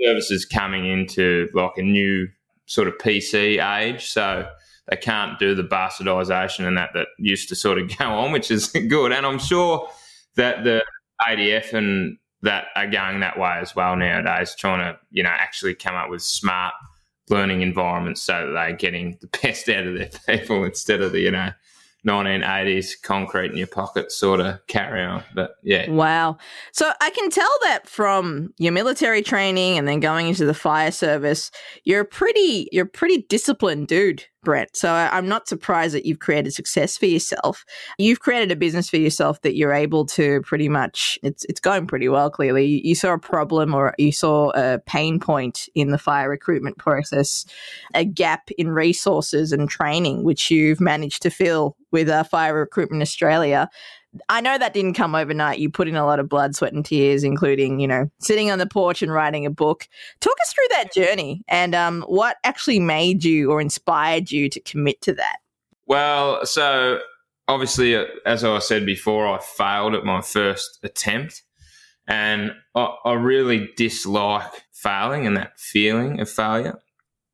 services 0.00 0.44
coming 0.44 0.86
into 0.86 1.48
like 1.54 1.76
a 1.76 1.82
new 1.82 2.26
sort 2.66 2.88
of 2.88 2.94
PC 2.94 3.62
age, 3.78 4.06
so 4.06 4.48
they 4.88 4.96
can't 4.96 5.38
do 5.38 5.54
the 5.54 5.62
bastardisation 5.62 6.66
and 6.66 6.76
that 6.76 6.90
that 6.94 7.06
used 7.18 7.48
to 7.50 7.54
sort 7.54 7.78
of 7.78 7.88
go 7.98 8.06
on, 8.06 8.32
which 8.32 8.50
is 8.50 8.66
good. 8.88 9.12
And 9.12 9.24
I'm 9.24 9.38
sure 9.38 9.88
that 10.34 10.64
the 10.64 10.82
ADF 11.22 11.72
and 11.72 12.18
that 12.44 12.66
are 12.76 12.86
going 12.86 13.20
that 13.20 13.38
way 13.38 13.58
as 13.60 13.74
well 13.74 13.96
nowadays, 13.96 14.54
trying 14.54 14.80
to 14.80 14.98
you 15.10 15.22
know 15.22 15.30
actually 15.30 15.74
come 15.74 15.94
up 15.94 16.10
with 16.10 16.22
smart 16.22 16.74
learning 17.30 17.62
environments 17.62 18.22
so 18.22 18.32
that 18.32 18.52
they're 18.52 18.76
getting 18.76 19.18
the 19.20 19.26
best 19.42 19.68
out 19.68 19.86
of 19.86 19.94
their 19.94 20.10
people 20.26 20.64
instead 20.64 21.00
of 21.00 21.12
the 21.12 21.20
you 21.20 21.30
know 21.30 21.50
1980s 22.06 23.00
concrete 23.02 23.50
in 23.50 23.56
your 23.56 23.66
pocket 23.66 24.12
sort 24.12 24.40
of 24.40 24.64
carry 24.66 25.02
on. 25.02 25.24
But 25.34 25.56
yeah. 25.62 25.90
Wow. 25.90 26.36
So 26.72 26.92
I 27.00 27.10
can 27.10 27.30
tell 27.30 27.50
that 27.62 27.88
from 27.88 28.52
your 28.58 28.72
military 28.72 29.22
training 29.22 29.78
and 29.78 29.88
then 29.88 30.00
going 30.00 30.28
into 30.28 30.44
the 30.44 30.52
fire 30.52 30.90
service, 30.90 31.50
you're 31.84 32.04
pretty 32.04 32.68
you're 32.72 32.84
a 32.84 32.88
pretty 32.88 33.24
disciplined 33.28 33.88
dude. 33.88 34.24
Brett. 34.44 34.76
So 34.76 34.92
I'm 34.92 35.28
not 35.28 35.48
surprised 35.48 35.94
that 35.94 36.06
you've 36.06 36.20
created 36.20 36.52
success 36.52 36.96
for 36.96 37.06
yourself. 37.06 37.64
You've 37.98 38.20
created 38.20 38.52
a 38.52 38.56
business 38.56 38.88
for 38.88 38.98
yourself 38.98 39.40
that 39.42 39.56
you're 39.56 39.72
able 39.72 40.06
to 40.06 40.42
pretty 40.42 40.68
much 40.68 41.18
it's 41.22 41.44
it's 41.46 41.60
going 41.60 41.86
pretty 41.86 42.08
well 42.08 42.30
clearly. 42.30 42.66
You, 42.66 42.80
you 42.84 42.94
saw 42.94 43.14
a 43.14 43.18
problem 43.18 43.74
or 43.74 43.94
you 43.98 44.12
saw 44.12 44.50
a 44.54 44.78
pain 44.86 45.18
point 45.18 45.68
in 45.74 45.90
the 45.90 45.98
fire 45.98 46.28
recruitment 46.28 46.78
process, 46.78 47.46
a 47.94 48.04
gap 48.04 48.50
in 48.58 48.70
resources 48.70 49.52
and 49.52 49.68
training 49.68 50.24
which 50.24 50.50
you've 50.50 50.80
managed 50.80 51.22
to 51.22 51.30
fill 51.30 51.76
with 51.90 52.08
uh, 52.08 52.24
Fire 52.24 52.54
Recruitment 52.54 53.02
Australia. 53.02 53.68
I 54.28 54.40
know 54.40 54.58
that 54.58 54.74
didn't 54.74 54.94
come 54.94 55.14
overnight. 55.14 55.58
You 55.58 55.70
put 55.70 55.88
in 55.88 55.96
a 55.96 56.04
lot 56.04 56.20
of 56.20 56.28
blood, 56.28 56.54
sweat, 56.54 56.72
and 56.72 56.84
tears, 56.84 57.24
including, 57.24 57.80
you 57.80 57.88
know, 57.88 58.10
sitting 58.20 58.50
on 58.50 58.58
the 58.58 58.66
porch 58.66 59.02
and 59.02 59.12
writing 59.12 59.46
a 59.46 59.50
book. 59.50 59.88
Talk 60.20 60.36
us 60.42 60.52
through 60.52 60.68
that 60.70 60.92
journey 60.92 61.42
and 61.48 61.74
um, 61.74 62.02
what 62.02 62.36
actually 62.44 62.80
made 62.80 63.24
you 63.24 63.50
or 63.50 63.60
inspired 63.60 64.30
you 64.30 64.48
to 64.48 64.60
commit 64.60 65.00
to 65.02 65.14
that. 65.14 65.36
Well, 65.86 66.46
so 66.46 67.00
obviously, 67.48 67.96
uh, 67.96 68.04
as 68.24 68.44
I 68.44 68.58
said 68.60 68.86
before, 68.86 69.26
I 69.26 69.40
failed 69.40 69.94
at 69.94 70.04
my 70.04 70.20
first 70.20 70.78
attempt. 70.82 71.42
And 72.06 72.52
I, 72.74 72.94
I 73.04 73.12
really 73.14 73.70
dislike 73.76 74.64
failing 74.72 75.26
and 75.26 75.36
that 75.36 75.58
feeling 75.58 76.20
of 76.20 76.28
failure. 76.28 76.78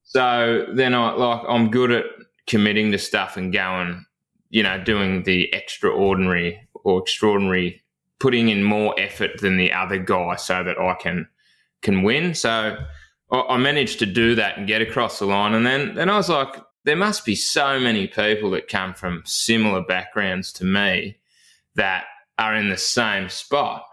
So 0.05 0.67
then 0.73 0.94
I 0.94 1.12
like 1.12 1.43
I'm 1.49 1.71
good 1.71 1.91
at 1.91 2.05
committing 2.47 2.93
to 2.93 2.99
stuff 2.99 3.37
and 3.37 3.53
going, 3.53 4.05
you 4.50 4.62
know, 4.62 4.82
doing 4.82 5.25
the 5.25 5.53
extraordinary 5.53 6.69
or 6.85 7.00
extraordinary, 7.00 7.82
putting 8.19 8.49
in 8.49 8.62
more 8.62 8.94
effort 8.99 9.41
than 9.41 9.56
the 9.56 9.73
other 9.73 9.99
guy 9.99 10.37
so 10.37 10.62
that 10.65 10.79
I 10.79 10.94
can 10.94 11.29
can 11.82 12.03
win. 12.03 12.35
So 12.35 12.77
I, 13.32 13.56
managed 13.56 13.99
to 14.00 14.06
do 14.06 14.35
that 14.35 14.59
and 14.59 14.67
get 14.67 14.82
across 14.82 15.19
the 15.19 15.27
line. 15.27 15.55
And 15.55 15.65
then 15.65 15.94
then 15.94 16.11
I 16.11 16.17
was 16.17 16.29
like, 16.29 16.56
there 16.85 16.97
must 16.97 17.25
be 17.25 17.35
so 17.35 17.79
many 17.79 18.06
people 18.06 18.50
that 18.50 18.69
come 18.69 18.94
from 18.94 19.23
similar 19.25 19.82
backgrounds 19.82 20.53
to 20.55 20.65
me 20.65 21.19
that 21.75 22.05
are 22.38 22.55
in 22.55 22.69
the 22.69 22.77
same 22.77 23.29
spot. 23.29 23.85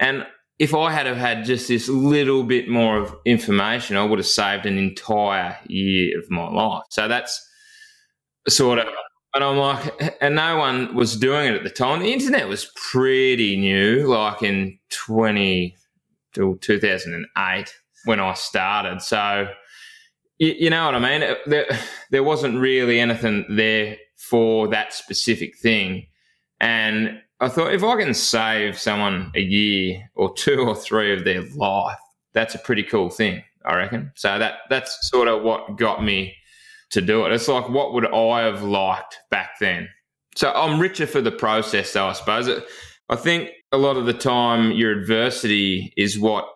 And 0.00 0.26
if 0.58 0.74
I 0.74 0.90
had 0.90 1.06
have 1.06 1.18
had 1.18 1.44
just 1.44 1.68
this 1.68 1.88
little 1.88 2.42
bit 2.42 2.68
more 2.68 2.98
of 2.98 3.14
information, 3.24 3.96
I 3.96 4.04
would 4.04 4.18
have 4.18 4.26
saved 4.26 4.66
an 4.66 4.78
entire 4.78 5.58
year 5.66 6.18
of 6.18 6.30
my 6.30 6.48
life. 6.48 6.84
So 6.90 7.08
that's 7.08 7.46
sort 8.48 8.78
of 8.78 8.86
and 9.36 9.44
I'm 9.44 9.58
like, 9.58 10.16
and 10.22 10.34
no 10.34 10.56
one 10.56 10.94
was 10.94 11.14
doing 11.14 11.52
it 11.52 11.56
at 11.56 11.62
the 11.62 11.68
time. 11.68 12.00
The 12.00 12.12
internet 12.12 12.48
was 12.48 12.72
pretty 12.74 13.56
new, 13.58 14.06
like 14.06 14.42
in 14.42 14.78
20 14.90 15.76
to 16.32 16.58
2008 16.62 17.74
when 18.06 18.18
I 18.18 18.32
started. 18.32 19.02
So, 19.02 19.48
you, 20.38 20.54
you 20.58 20.70
know 20.70 20.86
what 20.86 20.94
I 20.94 21.18
mean? 21.18 21.36
There, 21.44 21.66
there 22.10 22.22
wasn't 22.22 22.58
really 22.58 22.98
anything 22.98 23.44
there 23.50 23.98
for 24.16 24.68
that 24.68 24.94
specific 24.94 25.58
thing. 25.58 26.06
And 26.58 27.20
I 27.38 27.48
thought 27.48 27.74
if 27.74 27.84
I 27.84 28.00
can 28.00 28.14
save 28.14 28.78
someone 28.78 29.32
a 29.34 29.42
year 29.42 30.10
or 30.14 30.32
two 30.32 30.60
or 30.60 30.74
three 30.74 31.12
of 31.12 31.24
their 31.24 31.42
life, 31.54 31.98
that's 32.32 32.54
a 32.54 32.58
pretty 32.58 32.84
cool 32.84 33.10
thing, 33.10 33.42
I 33.66 33.76
reckon. 33.76 34.12
So 34.14 34.38
that 34.38 34.60
that's 34.70 35.10
sort 35.10 35.28
of 35.28 35.42
what 35.42 35.76
got 35.76 36.02
me 36.02 36.34
to 36.90 37.00
do 37.00 37.24
it. 37.24 37.32
It's 37.32 37.48
like, 37.48 37.68
what 37.68 37.92
would 37.92 38.06
I 38.06 38.42
have 38.42 38.62
liked 38.62 39.18
back 39.30 39.58
then? 39.60 39.88
So 40.34 40.52
I'm 40.52 40.80
richer 40.80 41.06
for 41.06 41.20
the 41.20 41.32
process, 41.32 41.92
though, 41.92 42.08
I 42.08 42.12
suppose. 42.12 42.48
I 43.08 43.16
think 43.16 43.50
a 43.72 43.78
lot 43.78 43.96
of 43.96 44.06
the 44.06 44.12
time 44.12 44.72
your 44.72 44.92
adversity 44.92 45.92
is 45.96 46.18
what 46.18 46.46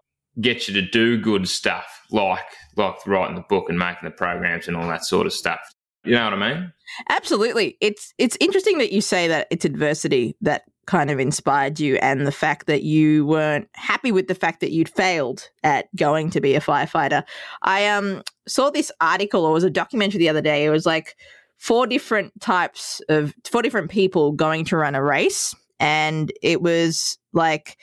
gets 0.40 0.68
you 0.68 0.74
to 0.74 0.82
do 0.82 1.20
good 1.20 1.48
stuff, 1.48 1.86
like 2.10 2.44
like 2.76 2.94
writing 3.06 3.36
the 3.36 3.44
book 3.48 3.68
and 3.68 3.78
making 3.78 4.04
the 4.04 4.10
programs 4.10 4.68
and 4.68 4.76
all 4.76 4.88
that 4.88 5.04
sort 5.04 5.26
of 5.26 5.32
stuff. 5.32 5.60
You 6.04 6.12
know 6.12 6.24
what 6.24 6.34
I 6.34 6.54
mean? 6.54 6.72
Absolutely. 7.08 7.76
It's 7.80 8.14
it's 8.18 8.36
interesting 8.40 8.78
that 8.78 8.92
you 8.92 9.00
say 9.00 9.28
that 9.28 9.46
it's 9.50 9.64
adversity 9.64 10.34
that 10.40 10.64
kind 10.86 11.10
of 11.10 11.20
inspired 11.20 11.78
you 11.78 11.96
and 11.96 12.26
the 12.26 12.32
fact 12.32 12.66
that 12.66 12.82
you 12.82 13.24
weren't 13.26 13.68
happy 13.74 14.10
with 14.10 14.26
the 14.26 14.34
fact 14.34 14.60
that 14.60 14.72
you'd 14.72 14.88
failed 14.88 15.48
at 15.62 15.94
going 15.94 16.30
to 16.30 16.40
be 16.40 16.54
a 16.54 16.60
firefighter. 16.60 17.22
I 17.62 17.86
um 17.86 18.22
saw 18.48 18.70
this 18.70 18.90
article 19.00 19.44
or 19.44 19.52
was 19.52 19.64
a 19.64 19.70
documentary 19.70 20.18
the 20.18 20.28
other 20.28 20.40
day. 20.40 20.64
It 20.64 20.70
was 20.70 20.86
like 20.86 21.16
four 21.58 21.86
different 21.86 22.40
types 22.40 23.00
of 23.08 23.34
four 23.44 23.62
different 23.62 23.90
people 23.90 24.32
going 24.32 24.64
to 24.64 24.76
run 24.76 24.94
a 24.94 25.02
race 25.02 25.54
and 25.78 26.32
it 26.42 26.62
was 26.62 27.18
like 27.32 27.76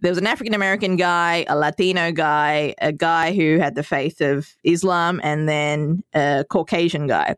there 0.00 0.10
was 0.10 0.18
an 0.18 0.26
African 0.26 0.54
American 0.54 0.96
guy, 0.96 1.44
a 1.48 1.56
Latino 1.56 2.12
guy, 2.12 2.74
a 2.80 2.92
guy 2.92 3.34
who 3.34 3.58
had 3.58 3.74
the 3.74 3.82
faith 3.82 4.20
of 4.20 4.48
Islam, 4.62 5.20
and 5.24 5.48
then 5.48 6.02
a 6.14 6.44
Caucasian 6.48 7.06
guy. 7.06 7.36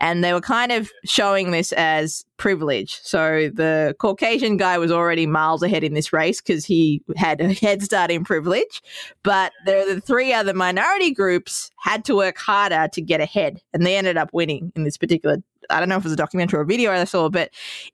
And 0.00 0.22
they 0.22 0.32
were 0.32 0.40
kind 0.40 0.72
of 0.72 0.90
showing 1.04 1.50
this 1.50 1.72
as 1.72 2.24
privilege. 2.36 3.00
So 3.02 3.50
the 3.52 3.96
Caucasian 3.98 4.56
guy 4.56 4.78
was 4.78 4.92
already 4.92 5.26
miles 5.26 5.62
ahead 5.62 5.82
in 5.82 5.94
this 5.94 6.12
race 6.12 6.40
because 6.40 6.64
he 6.64 7.02
had 7.16 7.40
a 7.40 7.52
head 7.52 7.82
start 7.82 8.10
in 8.10 8.24
privilege. 8.24 8.82
But 9.22 9.52
the 9.66 10.00
three 10.04 10.32
other 10.32 10.54
minority 10.54 11.12
groups 11.12 11.70
had 11.78 12.04
to 12.06 12.14
work 12.14 12.38
harder 12.38 12.88
to 12.92 13.00
get 13.02 13.20
ahead, 13.20 13.60
and 13.72 13.84
they 13.84 13.96
ended 13.96 14.16
up 14.16 14.30
winning 14.32 14.72
in 14.76 14.84
this 14.84 14.96
particular 14.96 15.38
I 15.70 15.80
don't 15.80 15.88
know 15.88 15.96
if 15.96 16.02
it 16.02 16.04
was 16.04 16.12
a 16.12 16.16
documentary 16.16 16.58
or 16.58 16.62
a 16.62 16.66
video 16.66 16.92
I 16.92 17.04
saw, 17.04 17.28
but 17.28 17.50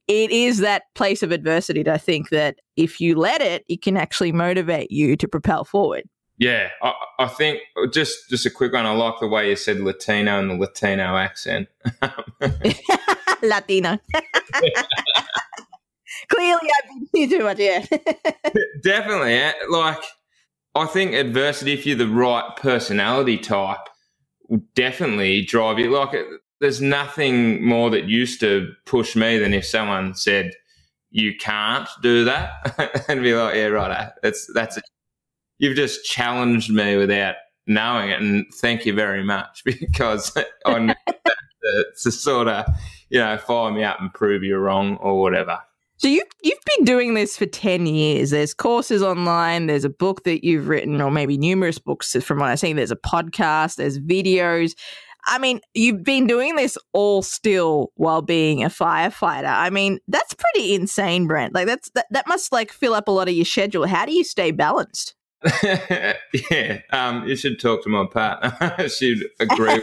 it 0.06 0.30
is 0.30 0.58
that 0.58 0.84
place 0.94 1.22
of 1.22 1.32
adversity 1.32 1.82
that 1.82 1.94
I 1.94 1.98
think 1.98 2.28
that 2.30 2.60
if 2.76 3.00
you 3.00 3.16
let 3.16 3.40
it, 3.40 3.64
it 3.68 3.82
can 3.82 3.96
actually 3.96 4.32
motivate 4.32 4.90
you 4.90 5.16
to 5.16 5.28
propel 5.28 5.64
forward. 5.64 6.08
Yeah, 6.38 6.68
I, 6.82 6.92
I 7.20 7.26
think 7.28 7.60
just 7.92 8.28
just 8.28 8.44
a 8.46 8.50
quick 8.50 8.72
one. 8.72 8.86
I 8.86 8.92
like 8.92 9.14
the 9.20 9.28
way 9.28 9.48
you 9.50 9.56
said 9.56 9.78
Latino 9.80 10.38
and 10.38 10.50
the 10.50 10.54
Latino 10.56 11.16
accent. 11.16 11.68
Latino. 13.42 13.98
Clearly, 16.28 16.68
I've 16.82 16.88
been 16.88 17.28
here 17.28 17.38
too 17.38 17.44
much. 17.44 17.58
Yeah, 17.58 17.84
definitely. 18.82 19.34
eh, 19.34 19.52
Like, 19.68 20.02
I 20.74 20.86
think 20.86 21.12
adversity, 21.14 21.72
if 21.72 21.86
you're 21.86 21.96
the 21.96 22.08
right 22.08 22.44
personality 22.56 23.36
type, 23.38 23.78
will 24.48 24.62
definitely 24.74 25.44
drive 25.44 25.78
you. 25.78 25.90
Like, 25.90 26.14
there's 26.60 26.80
nothing 26.80 27.64
more 27.64 27.90
that 27.90 28.04
used 28.08 28.40
to 28.40 28.72
push 28.86 29.14
me 29.16 29.38
than 29.38 29.52
if 29.54 29.66
someone 29.66 30.14
said, 30.14 30.52
"You 31.10 31.36
can't 31.36 31.88
do 32.02 32.24
that," 32.24 33.04
and 33.08 33.22
be 33.22 33.34
like, 33.34 33.54
"Yeah, 33.54 33.66
right. 33.66 34.10
That's 34.22 34.50
that's 34.54 34.78
it. 34.78 34.84
You've 35.58 35.76
just 35.76 36.04
challenged 36.04 36.72
me 36.72 36.96
without 36.96 37.36
knowing 37.66 38.10
it, 38.10 38.20
and 38.20 38.44
thank 38.60 38.86
you 38.86 38.94
very 38.94 39.24
much 39.24 39.62
because 39.64 40.36
I 40.36 40.94
to, 41.06 41.84
to 42.02 42.10
sort 42.12 42.48
of, 42.48 42.66
you 43.08 43.18
know, 43.18 43.36
fire 43.38 43.72
me 43.72 43.84
up 43.84 44.00
and 44.00 44.12
prove 44.12 44.42
you're 44.42 44.60
wrong 44.60 44.96
or 44.96 45.20
whatever." 45.20 45.58
So 45.96 46.08
you 46.08 46.24
you've 46.42 46.58
been 46.76 46.84
doing 46.84 47.14
this 47.14 47.36
for 47.36 47.46
ten 47.46 47.86
years. 47.86 48.30
There's 48.30 48.54
courses 48.54 49.02
online. 49.02 49.66
There's 49.66 49.84
a 49.84 49.90
book 49.90 50.24
that 50.24 50.44
you've 50.44 50.68
written, 50.68 51.00
or 51.00 51.10
maybe 51.10 51.38
numerous 51.38 51.78
books. 51.78 52.14
From 52.22 52.38
what 52.40 52.50
I've 52.50 52.60
seen, 52.60 52.76
there's 52.76 52.90
a 52.90 52.96
podcast. 52.96 53.76
There's 53.76 53.98
videos. 53.98 54.72
I 55.26 55.38
mean, 55.38 55.60
you've 55.72 56.04
been 56.04 56.26
doing 56.26 56.56
this 56.56 56.76
all 56.92 57.22
still 57.22 57.92
while 57.94 58.20
being 58.20 58.62
a 58.62 58.68
firefighter. 58.68 59.46
I 59.46 59.70
mean, 59.70 59.98
that's 60.06 60.34
pretty 60.34 60.74
insane, 60.74 61.26
Brent. 61.26 61.54
Like 61.54 61.66
that's 61.66 61.90
that, 61.94 62.06
that 62.10 62.28
must 62.28 62.52
like 62.52 62.72
fill 62.72 62.94
up 62.94 63.08
a 63.08 63.10
lot 63.10 63.28
of 63.28 63.34
your 63.34 63.46
schedule. 63.46 63.86
How 63.86 64.04
do 64.04 64.12
you 64.12 64.24
stay 64.24 64.50
balanced? 64.50 65.14
yeah, 66.50 66.80
um, 66.90 67.26
you 67.26 67.36
should 67.36 67.60
talk 67.60 67.82
to 67.82 67.88
my 67.88 68.06
partner. 68.06 68.88
She'd 68.88 69.22
agree. 69.40 69.82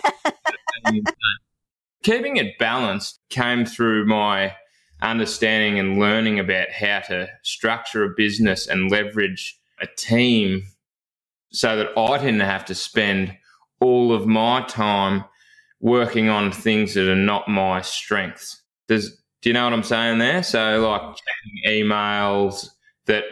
with 0.86 1.04
Keeping 2.04 2.38
it 2.38 2.58
balanced 2.58 3.20
came 3.30 3.66
through 3.66 4.08
my 4.08 4.56
understanding 5.02 5.80
and 5.80 6.00
learning 6.00 6.40
about 6.40 6.70
how 6.72 7.00
to 7.00 7.28
structure 7.44 8.04
a 8.04 8.10
business 8.16 8.68
and 8.68 8.90
leverage 8.90 9.60
a 9.80 9.88
team 9.98 10.64
so 11.52 11.76
that 11.78 11.98
I 11.98 12.18
didn't 12.18 12.40
have 12.42 12.66
to 12.66 12.76
spend 12.76 13.38
all 13.80 14.14
of 14.14 14.26
my 14.26 14.62
time 14.68 15.26
working 15.80 16.30
on 16.30 16.52
things 16.52 16.94
that 16.94 17.12
are 17.12 17.16
not 17.16 17.48
my 17.48 17.82
strengths. 17.82 18.62
Does 18.88 19.22
do 19.42 19.50
you 19.50 19.54
know 19.54 19.64
what 19.64 19.74
I'm 19.74 19.84
saying 19.84 20.20
there? 20.20 20.44
So 20.44 20.88
like 20.88 21.02
checking 21.02 21.84
emails 21.84 22.70
that 23.06 23.26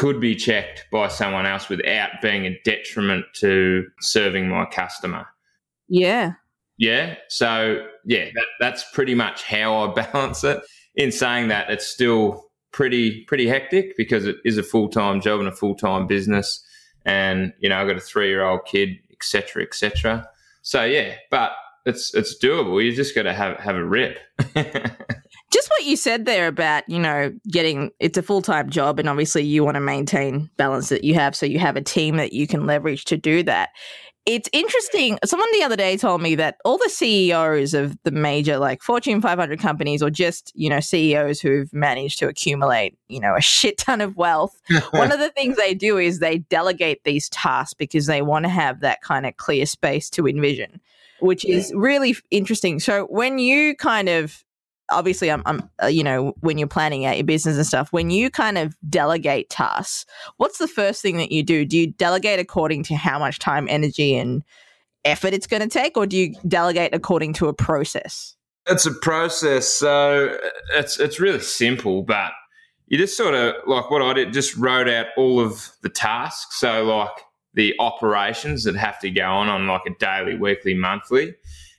could 0.00 0.18
be 0.18 0.34
checked 0.34 0.86
by 0.90 1.08
someone 1.08 1.44
else 1.44 1.68
without 1.68 2.08
being 2.22 2.46
a 2.46 2.58
detriment 2.64 3.26
to 3.34 3.84
serving 4.00 4.48
my 4.48 4.64
customer. 4.64 5.26
Yeah. 5.88 6.32
Yeah. 6.78 7.16
So 7.28 7.86
yeah, 8.06 8.30
that, 8.34 8.46
that's 8.60 8.82
pretty 8.94 9.14
much 9.14 9.42
how 9.42 9.76
I 9.76 9.92
balance 10.12 10.42
it. 10.42 10.62
In 10.94 11.12
saying 11.12 11.48
that, 11.48 11.68
it's 11.68 11.86
still 11.86 12.46
pretty 12.72 13.24
pretty 13.24 13.46
hectic 13.46 13.94
because 13.98 14.24
it 14.24 14.36
is 14.42 14.56
a 14.56 14.62
full 14.62 14.88
time 14.88 15.20
job 15.20 15.38
and 15.38 15.48
a 15.50 15.52
full 15.52 15.74
time 15.74 16.06
business, 16.06 16.64
and 17.04 17.52
you 17.60 17.68
know 17.68 17.78
I've 17.78 17.86
got 17.86 17.96
a 17.96 18.00
three 18.00 18.28
year 18.28 18.42
old 18.42 18.64
kid, 18.64 18.96
etc. 19.12 19.62
etc. 19.62 20.26
So 20.62 20.82
yeah, 20.82 21.16
but 21.30 21.52
it's 21.84 22.14
it's 22.14 22.42
doable. 22.42 22.82
You 22.82 22.92
just 22.96 23.14
got 23.14 23.24
to 23.24 23.34
have 23.34 23.58
have 23.58 23.76
a 23.76 23.84
rip. 23.84 24.18
Just 25.52 25.68
what 25.68 25.84
you 25.84 25.96
said 25.96 26.26
there 26.26 26.46
about, 26.46 26.88
you 26.88 26.98
know, 26.98 27.32
getting 27.48 27.90
it's 27.98 28.16
a 28.16 28.22
full 28.22 28.42
time 28.42 28.70
job 28.70 28.98
and 28.98 29.08
obviously 29.08 29.42
you 29.42 29.64
want 29.64 29.74
to 29.74 29.80
maintain 29.80 30.48
balance 30.56 30.90
that 30.90 31.04
you 31.04 31.14
have. 31.14 31.34
So 31.34 31.46
you 31.46 31.58
have 31.58 31.76
a 31.76 31.82
team 31.82 32.16
that 32.16 32.32
you 32.32 32.46
can 32.46 32.66
leverage 32.66 33.04
to 33.06 33.16
do 33.16 33.42
that. 33.44 33.70
It's 34.26 34.48
interesting. 34.52 35.18
Someone 35.24 35.48
the 35.52 35.62
other 35.62 35.76
day 35.76 35.96
told 35.96 36.20
me 36.20 36.34
that 36.34 36.56
all 36.64 36.76
the 36.76 36.90
CEOs 36.90 37.72
of 37.72 37.96
the 38.04 38.10
major 38.10 38.58
like 38.58 38.82
Fortune 38.82 39.20
500 39.20 39.58
companies 39.58 40.02
or 40.02 40.10
just, 40.10 40.52
you 40.54 40.68
know, 40.68 40.78
CEOs 40.78 41.40
who've 41.40 41.72
managed 41.72 42.18
to 42.18 42.28
accumulate, 42.28 42.96
you 43.08 43.18
know, 43.18 43.34
a 43.34 43.40
shit 43.40 43.78
ton 43.78 44.00
of 44.00 44.16
wealth, 44.16 44.60
one 44.90 45.10
of 45.10 45.18
the 45.18 45.30
things 45.30 45.56
they 45.56 45.74
do 45.74 45.96
is 45.96 46.18
they 46.18 46.38
delegate 46.38 47.02
these 47.04 47.28
tasks 47.30 47.74
because 47.74 48.06
they 48.06 48.20
want 48.20 48.44
to 48.44 48.50
have 48.50 48.80
that 48.80 49.00
kind 49.00 49.24
of 49.24 49.36
clear 49.38 49.64
space 49.64 50.10
to 50.10 50.28
envision, 50.28 50.80
which 51.20 51.44
is 51.46 51.72
really 51.74 52.14
interesting. 52.30 52.78
So 52.78 53.06
when 53.06 53.38
you 53.38 53.74
kind 53.74 54.08
of 54.10 54.44
obviously 54.90 55.30
I'm, 55.30 55.42
I'm 55.46 55.68
uh, 55.82 55.86
you 55.86 56.04
know 56.04 56.34
when 56.40 56.58
you're 56.58 56.68
planning 56.68 57.04
out 57.06 57.16
your 57.16 57.24
business 57.24 57.56
and 57.56 57.66
stuff 57.66 57.92
when 57.92 58.10
you 58.10 58.30
kind 58.30 58.58
of 58.58 58.76
delegate 58.88 59.50
tasks 59.50 60.04
what's 60.36 60.58
the 60.58 60.68
first 60.68 61.02
thing 61.02 61.16
that 61.18 61.32
you 61.32 61.42
do? 61.42 61.64
Do 61.64 61.78
you 61.78 61.88
delegate 61.88 62.38
according 62.38 62.84
to 62.84 62.96
how 62.96 63.18
much 63.18 63.38
time 63.38 63.66
energy 63.68 64.16
and 64.16 64.42
effort 65.04 65.32
it's 65.32 65.46
going 65.46 65.62
to 65.62 65.68
take 65.68 65.96
or 65.96 66.06
do 66.06 66.16
you 66.16 66.34
delegate 66.46 66.94
according 66.94 67.32
to 67.34 67.48
a 67.48 67.52
process? 67.52 68.36
It's 68.66 68.86
a 68.86 68.92
process, 68.92 69.66
so 69.66 70.36
it's 70.74 71.00
it's 71.00 71.18
really 71.18 71.40
simple, 71.40 72.02
but 72.02 72.32
you 72.86 72.98
just 72.98 73.16
sort 73.16 73.34
of 73.34 73.54
like 73.66 73.90
what 73.90 74.02
I 74.02 74.12
did, 74.12 74.32
just 74.32 74.56
wrote 74.56 74.88
out 74.88 75.06
all 75.16 75.40
of 75.40 75.70
the 75.82 75.88
tasks. 75.88 76.60
So 76.60 76.84
like 76.84 77.24
the 77.54 77.74
operations 77.80 78.64
that 78.64 78.76
have 78.76 79.00
to 79.00 79.10
go 79.10 79.24
on 79.24 79.48
on 79.48 79.66
like 79.66 79.82
a 79.86 79.94
daily, 79.98 80.36
weekly, 80.36 80.74
monthly, 80.74 81.34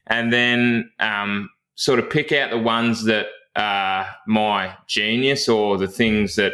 and 0.08 0.34
then 0.34 0.92
um, 1.00 1.50
sort 1.76 2.00
of 2.00 2.10
pick 2.10 2.32
out 2.32 2.52
the 2.52 2.58
ones 2.58 3.06
that 3.06 3.28
are 3.56 4.08
my 4.28 4.76
genius 4.88 5.50
or 5.50 5.78
the 5.78 5.88
things 5.88 6.36
that 6.36 6.54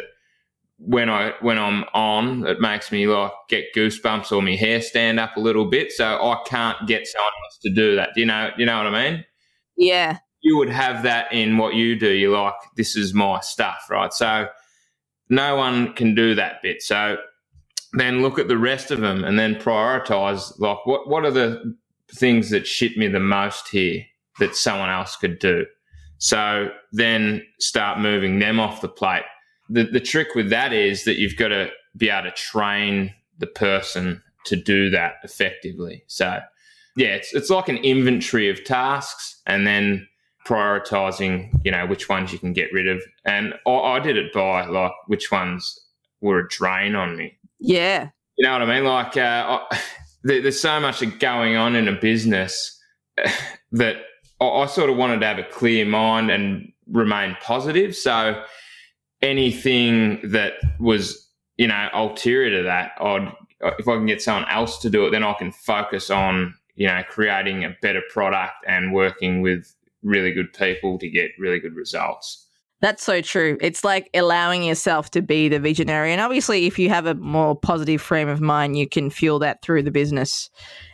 when 0.78 1.08
I 1.10 1.34
when 1.40 1.58
I'm 1.58 1.84
on, 1.92 2.46
it 2.46 2.60
makes 2.60 2.92
me 2.92 3.06
like 3.06 3.32
get 3.48 3.74
goosebumps 3.74 4.30
or 4.30 4.42
my 4.42 4.54
hair 4.54 4.80
stand 4.80 5.18
up 5.18 5.36
a 5.36 5.40
little 5.40 5.66
bit. 5.66 5.90
So 5.92 6.06
I 6.06 6.40
can't 6.46 6.86
get 6.86 7.06
someone 7.06 7.32
else 7.44 7.58
to 7.62 7.70
do 7.70 7.96
that. 7.96 8.10
Do 8.14 8.20
you 8.20 8.26
know? 8.26 8.50
You 8.56 8.66
know 8.66 8.78
what 8.78 8.94
I 8.94 9.10
mean? 9.10 9.24
yeah 9.76 10.18
you 10.40 10.56
would 10.56 10.70
have 10.70 11.02
that 11.02 11.32
in 11.32 11.58
what 11.58 11.74
you 11.74 11.98
do. 11.98 12.10
You're 12.10 12.38
like, 12.38 12.54
this 12.76 12.96
is 12.96 13.12
my 13.12 13.40
stuff, 13.40 13.88
right? 13.90 14.12
So 14.12 14.48
no 15.28 15.56
one 15.56 15.94
can 15.94 16.14
do 16.14 16.34
that 16.36 16.62
bit. 16.62 16.82
So 16.82 17.18
then 17.92 18.22
look 18.22 18.38
at 18.38 18.48
the 18.48 18.58
rest 18.58 18.90
of 18.90 19.00
them 19.00 19.24
and 19.24 19.38
then 19.38 19.56
prioritize 19.56 20.58
like 20.58 20.84
what 20.86 21.08
what 21.08 21.24
are 21.24 21.30
the 21.30 21.76
things 22.14 22.50
that 22.50 22.66
shit 22.66 22.96
me 22.96 23.08
the 23.08 23.20
most 23.20 23.68
here 23.68 24.04
that 24.38 24.56
someone 24.56 24.90
else 24.90 25.16
could 25.16 25.38
do. 25.38 25.66
So 26.18 26.70
then 26.92 27.42
start 27.60 28.00
moving 28.00 28.38
them 28.38 28.58
off 28.58 28.80
the 28.80 28.88
plate. 28.88 29.24
The 29.68 29.84
the 29.84 30.00
trick 30.00 30.34
with 30.34 30.50
that 30.50 30.72
is 30.72 31.04
that 31.04 31.18
you've 31.18 31.36
got 31.36 31.48
to 31.48 31.70
be 31.96 32.10
able 32.10 32.30
to 32.30 32.36
train 32.36 33.14
the 33.38 33.46
person 33.46 34.22
to 34.46 34.56
do 34.56 34.90
that 34.90 35.14
effectively. 35.22 36.02
So 36.06 36.40
yeah, 36.96 37.08
it's 37.08 37.34
it's 37.34 37.50
like 37.50 37.68
an 37.68 37.76
inventory 37.78 38.50
of 38.50 38.64
tasks 38.64 39.40
and 39.46 39.66
then 39.66 40.08
prioritizing, 40.46 41.50
you 41.62 41.70
know, 41.70 41.86
which 41.86 42.08
ones 42.08 42.32
you 42.32 42.38
can 42.38 42.52
get 42.52 42.72
rid 42.72 42.88
of. 42.88 43.02
And 43.24 43.54
I, 43.66 43.70
I 43.70 44.00
did 44.00 44.16
it 44.16 44.32
by 44.32 44.66
like 44.66 44.92
which 45.06 45.30
ones 45.30 45.78
were 46.20 46.40
a 46.40 46.48
drain 46.48 46.94
on 46.94 47.16
me. 47.16 47.38
yeah 47.60 48.08
You 48.36 48.46
know 48.46 48.52
what 48.52 48.62
I 48.62 48.74
mean? 48.74 48.84
Like, 48.84 49.16
uh, 49.16 49.60
I, 49.70 49.80
there, 50.24 50.42
there's 50.42 50.60
so 50.60 50.80
much 50.80 51.02
going 51.18 51.56
on 51.56 51.76
in 51.76 51.86
a 51.86 51.92
business 51.92 52.80
that 53.72 53.96
I, 54.40 54.66
sort 54.66 54.90
of 54.90 54.96
wanted 54.96 55.20
to 55.20 55.26
have 55.26 55.38
a 55.38 55.44
clear 55.44 55.84
mind 55.84 56.30
and 56.30 56.72
remain 56.90 57.36
positive. 57.42 57.96
So 57.96 58.42
anything 59.20 60.20
that 60.30 60.54
was, 60.78 61.28
you 61.56 61.66
know, 61.66 61.88
ulterior 61.92 62.56
to 62.58 62.62
that, 62.64 62.92
I'd 63.00 63.32
uh, 63.62 63.72
if 63.78 63.88
I 63.88 63.96
can 63.96 64.06
get 64.06 64.22
someone 64.22 64.48
else 64.50 64.78
to 64.78 64.90
do 64.90 65.06
it, 65.06 65.10
then 65.10 65.24
I 65.24 65.32
can 65.34 65.50
focus 65.50 66.10
on, 66.10 66.54
you 66.76 66.86
know, 66.86 67.02
creating 67.08 67.64
a 67.64 67.76
better 67.82 68.02
product 68.10 68.64
and 68.66 68.92
working 68.92 69.42
with 69.42 69.74
really 70.02 70.32
good 70.32 70.52
people 70.52 70.98
to 70.98 71.08
get 71.08 71.32
really 71.38 71.58
good 71.58 71.74
results. 71.74 72.47
That's 72.80 73.02
so 73.02 73.20
true. 73.20 73.58
It's 73.60 73.82
like 73.82 74.08
allowing 74.14 74.62
yourself 74.62 75.10
to 75.10 75.22
be 75.22 75.48
the 75.48 75.58
visionary. 75.58 76.12
And 76.12 76.20
obviously, 76.20 76.66
if 76.66 76.78
you 76.78 76.88
have 76.90 77.06
a 77.06 77.14
more 77.14 77.56
positive 77.56 78.00
frame 78.00 78.28
of 78.28 78.40
mind, 78.40 78.78
you 78.78 78.88
can 78.88 79.10
fuel 79.10 79.40
that 79.40 79.62
through 79.62 79.82
the 79.82 79.90
business 79.90 80.48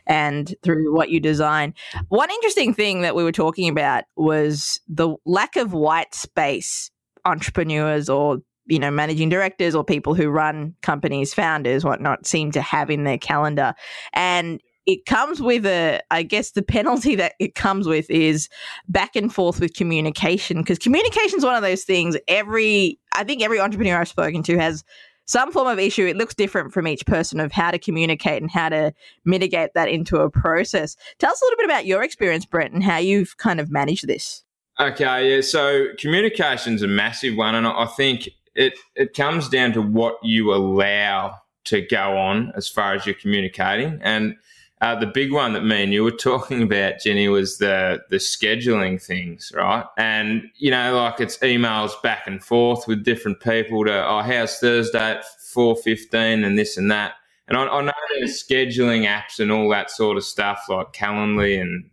and 0.06 0.54
through 0.62 0.94
what 0.94 1.10
you 1.10 1.20
design. 1.20 1.74
One 2.08 2.30
interesting 2.30 2.72
thing 2.72 3.02
that 3.02 3.14
we 3.14 3.22
were 3.22 3.32
talking 3.32 3.68
about 3.68 4.04
was 4.16 4.80
the 4.88 5.14
lack 5.26 5.56
of 5.56 5.74
white 5.74 6.14
space 6.14 6.90
entrepreneurs 7.26 8.08
or 8.08 8.38
you 8.66 8.78
know 8.78 8.90
managing 8.90 9.28
directors 9.28 9.74
or 9.74 9.84
people 9.84 10.14
who 10.14 10.28
run 10.28 10.74
companies 10.82 11.34
founders 11.34 11.84
whatnot 11.84 12.26
seem 12.26 12.50
to 12.50 12.62
have 12.62 12.90
in 12.90 13.04
their 13.04 13.18
calendar 13.18 13.74
and 14.12 14.60
it 14.86 15.06
comes 15.06 15.40
with 15.40 15.64
a 15.66 16.00
i 16.10 16.22
guess 16.22 16.52
the 16.52 16.62
penalty 16.62 17.14
that 17.14 17.34
it 17.38 17.54
comes 17.54 17.86
with 17.86 18.08
is 18.10 18.48
back 18.88 19.16
and 19.16 19.32
forth 19.32 19.60
with 19.60 19.74
communication 19.74 20.58
because 20.58 20.78
communication 20.78 21.38
is 21.38 21.44
one 21.44 21.54
of 21.54 21.62
those 21.62 21.84
things 21.84 22.16
every 22.28 22.98
i 23.14 23.24
think 23.24 23.42
every 23.42 23.60
entrepreneur 23.60 23.98
i've 23.98 24.08
spoken 24.08 24.42
to 24.42 24.58
has 24.58 24.84
some 25.26 25.50
form 25.50 25.66
of 25.66 25.78
issue 25.78 26.06
it 26.06 26.16
looks 26.16 26.34
different 26.34 26.72
from 26.72 26.86
each 26.86 27.06
person 27.06 27.40
of 27.40 27.50
how 27.50 27.70
to 27.70 27.78
communicate 27.78 28.42
and 28.42 28.50
how 28.50 28.68
to 28.68 28.92
mitigate 29.24 29.70
that 29.74 29.88
into 29.88 30.18
a 30.18 30.30
process 30.30 30.96
tell 31.18 31.32
us 31.32 31.40
a 31.40 31.44
little 31.44 31.58
bit 31.58 31.66
about 31.66 31.86
your 31.86 32.02
experience 32.02 32.44
brent 32.44 32.72
and 32.72 32.82
how 32.82 32.98
you've 32.98 33.36
kind 33.38 33.60
of 33.60 33.70
managed 33.70 34.06
this 34.06 34.44
Okay, 34.80 35.36
yeah. 35.36 35.40
So 35.40 35.86
communication's 35.98 36.82
a 36.82 36.88
massive 36.88 37.36
one, 37.36 37.54
and 37.54 37.66
I 37.66 37.86
think 37.86 38.28
it 38.54 38.74
it 38.96 39.14
comes 39.14 39.48
down 39.48 39.72
to 39.74 39.82
what 39.82 40.16
you 40.22 40.52
allow 40.52 41.38
to 41.64 41.80
go 41.80 42.18
on 42.18 42.52
as 42.56 42.68
far 42.68 42.94
as 42.94 43.06
you're 43.06 43.14
communicating. 43.14 44.00
And 44.02 44.36
uh, 44.80 44.94
the 44.94 45.06
big 45.06 45.32
one 45.32 45.52
that 45.52 45.64
me 45.64 45.82
and 45.82 45.92
you 45.92 46.04
were 46.04 46.10
talking 46.30 46.62
about, 46.62 46.94
Ginni, 46.94 47.30
was 47.30 47.58
the 47.58 48.02
the 48.10 48.16
scheduling 48.16 49.02
things, 49.02 49.52
right? 49.54 49.84
And 49.96 50.50
you 50.56 50.70
know, 50.70 50.96
like 50.96 51.20
it's 51.20 51.38
emails 51.38 52.00
back 52.02 52.26
and 52.26 52.42
forth 52.42 52.86
with 52.86 53.04
different 53.04 53.40
people 53.40 53.84
to, 53.84 54.06
oh, 54.06 54.20
how's 54.20 54.58
Thursday 54.58 54.98
at 54.98 55.24
four 55.52 55.76
fifteen 55.76 56.44
and 56.44 56.58
this 56.58 56.76
and 56.76 56.90
that. 56.90 57.14
And 57.46 57.58
I, 57.58 57.66
I 57.66 57.82
know 57.82 57.92
there's 58.18 58.42
scheduling 58.42 59.06
apps 59.06 59.38
and 59.38 59.52
all 59.52 59.68
that 59.70 59.90
sort 59.90 60.16
of 60.16 60.24
stuff 60.24 60.64
like 60.68 60.92
Calendly 60.92 61.60
and 61.60 61.90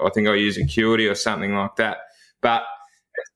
I 0.00 0.10
think 0.10 0.28
I 0.28 0.34
use 0.34 0.56
Acuity 0.56 1.06
or 1.06 1.14
something 1.14 1.54
like 1.54 1.76
that. 1.76 1.98
But 2.40 2.64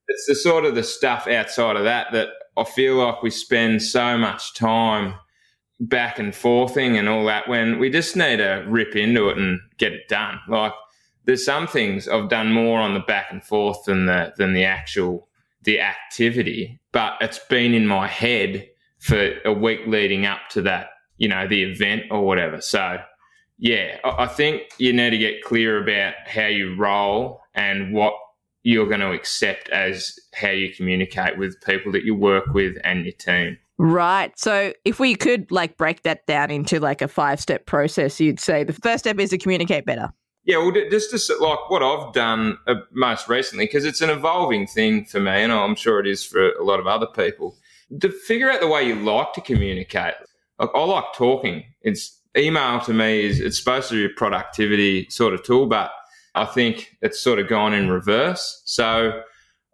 it's 0.09 0.27
the 0.27 0.35
sort 0.35 0.65
of 0.65 0.75
the 0.75 0.83
stuff 0.83 1.27
outside 1.27 1.77
of 1.77 1.85
that 1.85 2.13
that 2.13 2.29
I 2.57 2.65
feel 2.65 2.97
like 2.97 3.23
we 3.23 3.31
spend 3.31 3.83
so 3.83 4.19
much 4.19 4.55
time 4.55 5.15
back 5.83 6.19
and 6.19 6.35
forthing 6.35 6.97
and 6.97 7.09
all 7.09 7.25
that 7.25 7.49
when 7.49 7.79
we 7.79 7.91
just 7.91 8.17
need 8.17 8.37
to 8.37 8.65
rip 8.69 8.95
into 8.95 9.29
it 9.29 9.37
and 9.37 9.61
get 9.79 9.93
it 9.93 10.09
done. 10.09 10.39
Like 10.49 10.73
there's 11.25 11.45
some 11.45 11.67
things 11.67 12.09
I've 12.09 12.29
done 12.29 12.53
more 12.53 12.81
on 12.81 12.95
the 12.95 13.01
back 13.01 13.27
and 13.31 13.43
forth 13.43 13.85
than 13.85 14.07
the 14.07 14.33
than 14.37 14.55
the 14.55 14.65
actual 14.65 15.29
the 15.63 15.81
activity, 15.81 16.81
but 16.93 17.15
it's 17.21 17.39
been 17.39 17.75
in 17.75 17.87
my 17.87 18.09
head 18.09 18.69
for 18.99 19.35
a 19.45 19.53
week 19.53 19.81
leading 19.87 20.27
up 20.27 20.41
to 20.51 20.63
that, 20.63 20.89
you 21.19 21.29
know, 21.29 21.47
the 21.47 21.63
event 21.63 22.05
or 22.11 22.25
whatever. 22.25 22.61
So 22.61 22.99
yeah, 23.59 23.99
I 24.05 24.27
think 24.27 24.63
you 24.79 24.93
need 24.93 25.11
to 25.11 25.19
get 25.19 25.43
clear 25.43 25.81
about 25.83 26.15
how 26.27 26.47
you 26.47 26.77
roll 26.77 27.41
and 27.55 27.95
what 27.95 28.15
you're 28.65 28.89
going 28.89 29.01
to 29.01 29.13
accept 29.13 29.69
as 29.71 30.19
how 30.35 30.51
you 30.51 30.73
communicate 30.73 31.39
with 31.39 31.61
people 31.65 31.93
that 31.93 32.05
you 32.05 32.15
work 32.15 32.47
with 32.55 32.77
and 32.85 33.05
your 33.05 33.13
team. 33.13 33.59
Right. 33.85 34.33
So 34.39 34.73
if 34.85 35.01
we 35.01 35.17
could 35.17 35.51
like 35.51 35.77
break 35.77 36.05
that 36.05 36.25
down 36.27 36.53
into 36.53 36.79
like 36.79 37.03
a 37.03 37.09
five 37.09 37.41
step 37.41 37.67
process, 37.67 38.21
you'd 38.21 38.39
say 38.39 38.63
the 38.63 38.73
first 38.73 39.01
step 39.03 39.19
is 39.19 39.31
to 39.31 39.39
communicate 39.39 39.85
better. 39.85 40.13
Yeah, 40.45 40.59
well, 40.59 40.71
just 40.89 41.11
to, 41.11 41.37
like 41.39 41.69
what 41.69 41.83
I've 41.83 42.13
done 42.13 42.59
uh, 42.69 42.77
most 42.93 43.29
recently, 43.29 43.65
because 43.65 43.85
it's 43.85 44.01
an 44.01 44.09
evolving 44.09 44.69
thing 44.69 45.05
for 45.05 45.19
me, 45.19 45.33
and 45.33 45.53
I'm 45.53 45.75
sure 45.75 45.99
it 45.99 46.07
is 46.07 46.25
for 46.25 46.53
a 46.53 46.63
lot 46.63 46.79
of 46.79 46.87
other 46.87 47.09
people, 47.09 47.57
to 48.01 48.09
figure 48.09 48.53
out 48.53 48.61
the 48.61 48.69
way 48.69 48.85
you 48.85 48.95
like 48.95 49.33
to 49.33 49.41
communicate. 49.41 50.15
Like 50.61 50.71
I 50.77 50.85
like 50.85 51.13
talking. 51.17 51.65
It's 51.81 52.21
email 52.37 52.79
to 52.83 52.93
me 52.93 53.25
is 53.25 53.41
it's 53.41 53.59
supposed 53.59 53.89
to 53.89 53.97
be 53.97 54.05
a 54.05 54.17
productivity 54.17 55.11
sort 55.11 55.35
of 55.35 55.43
tool, 55.43 55.67
but 55.67 55.91
I 56.37 56.45
think 56.45 56.97
it's 57.03 57.21
sort 57.21 57.41
of 57.41 57.49
gone 57.49 57.75
in 57.75 57.91
reverse. 57.91 58.63
So 58.65 59.23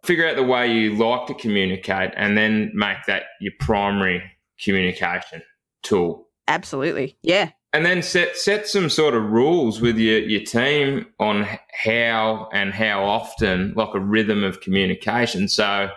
figure 0.03 0.27
out 0.27 0.35
the 0.35 0.43
way 0.43 0.71
you 0.71 0.95
like 0.95 1.27
to 1.27 1.33
communicate 1.33 2.11
and 2.15 2.37
then 2.37 2.71
make 2.73 2.97
that 3.07 3.23
your 3.41 3.53
primary 3.59 4.23
communication 4.61 5.41
tool. 5.83 6.27
Absolutely. 6.47 7.17
Yeah. 7.21 7.51
And 7.71 7.85
then 7.85 8.01
set 8.01 8.35
set 8.35 8.67
some 8.67 8.89
sort 8.89 9.13
of 9.13 9.23
rules 9.23 9.79
with 9.79 9.97
your, 9.97 10.19
your 10.19 10.41
team 10.41 11.05
on 11.19 11.47
how 11.83 12.49
and 12.51 12.73
how 12.73 13.03
often, 13.03 13.73
like 13.75 13.93
a 13.93 13.99
rhythm 13.99 14.43
of 14.43 14.61
communication. 14.61 15.47
So 15.47 15.91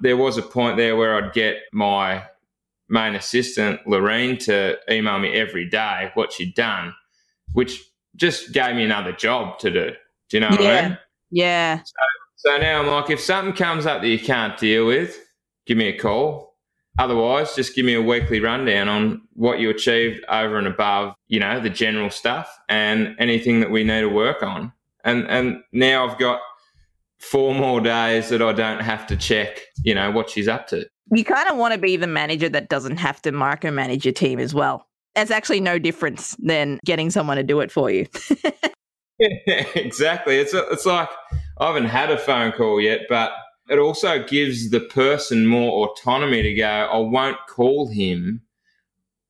there 0.00 0.16
was 0.16 0.38
a 0.38 0.42
point 0.42 0.78
there 0.78 0.96
where 0.96 1.16
I'd 1.16 1.34
get 1.34 1.58
my 1.72 2.24
main 2.88 3.14
assistant, 3.14 3.80
Lorraine, 3.86 4.38
to 4.38 4.78
email 4.90 5.18
me 5.18 5.34
every 5.34 5.68
day 5.68 6.10
what 6.14 6.32
she'd 6.32 6.54
done, 6.54 6.94
which 7.52 7.82
just 8.16 8.52
gave 8.52 8.74
me 8.74 8.84
another 8.84 9.12
job 9.12 9.58
to 9.58 9.70
do. 9.70 9.90
Do 10.30 10.36
you 10.36 10.40
know 10.40 10.48
what 10.48 10.62
yeah. 10.62 10.78
I 10.78 10.88
mean? 10.88 10.98
Yeah. 11.30 11.82
So, 11.84 11.92
so 12.38 12.56
now 12.56 12.80
I'm 12.80 12.86
like, 12.86 13.10
if 13.10 13.20
something 13.20 13.52
comes 13.52 13.84
up 13.84 14.00
that 14.00 14.08
you 14.08 14.18
can't 14.18 14.56
deal 14.56 14.86
with, 14.86 15.18
give 15.66 15.76
me 15.76 15.88
a 15.88 15.98
call. 15.98 16.54
Otherwise, 16.96 17.54
just 17.54 17.74
give 17.74 17.84
me 17.84 17.94
a 17.94 18.02
weekly 18.02 18.40
rundown 18.40 18.88
on 18.88 19.22
what 19.34 19.58
you 19.58 19.70
achieved 19.70 20.24
over 20.28 20.56
and 20.56 20.66
above, 20.66 21.14
you 21.26 21.40
know, 21.40 21.60
the 21.60 21.70
general 21.70 22.10
stuff 22.10 22.58
and 22.68 23.16
anything 23.18 23.60
that 23.60 23.70
we 23.70 23.82
need 23.82 24.00
to 24.00 24.08
work 24.08 24.42
on. 24.42 24.72
And 25.04 25.28
and 25.28 25.62
now 25.72 26.08
I've 26.08 26.18
got 26.18 26.40
four 27.18 27.54
more 27.54 27.80
days 27.80 28.28
that 28.28 28.40
I 28.40 28.52
don't 28.52 28.80
have 28.80 29.06
to 29.08 29.16
check, 29.16 29.60
you 29.84 29.94
know, 29.94 30.10
what 30.10 30.30
she's 30.30 30.48
up 30.48 30.68
to. 30.68 30.88
You 31.12 31.24
kind 31.24 31.48
of 31.48 31.56
want 31.56 31.74
to 31.74 31.78
be 31.78 31.96
the 31.96 32.06
manager 32.06 32.48
that 32.48 32.68
doesn't 32.68 32.98
have 32.98 33.20
to 33.22 33.32
micromanage 33.32 34.04
your 34.04 34.14
team 34.14 34.38
as 34.38 34.54
well. 34.54 34.86
There's 35.14 35.30
actually 35.30 35.60
no 35.60 35.78
difference 35.78 36.36
than 36.38 36.78
getting 36.84 37.10
someone 37.10 37.36
to 37.36 37.42
do 37.42 37.60
it 37.60 37.72
for 37.72 37.90
you. 37.90 38.06
yeah, 39.18 39.30
exactly. 39.74 40.36
It's 40.36 40.52
it's 40.54 40.86
like 40.86 41.08
I 41.60 41.66
haven't 41.66 41.86
had 41.86 42.10
a 42.10 42.18
phone 42.18 42.52
call 42.52 42.80
yet, 42.80 43.02
but 43.08 43.32
it 43.68 43.78
also 43.78 44.24
gives 44.24 44.70
the 44.70 44.80
person 44.80 45.46
more 45.46 45.88
autonomy 45.88 46.42
to 46.42 46.54
go. 46.54 46.66
I 46.66 46.98
won't 46.98 47.38
call 47.48 47.88
him 47.88 48.42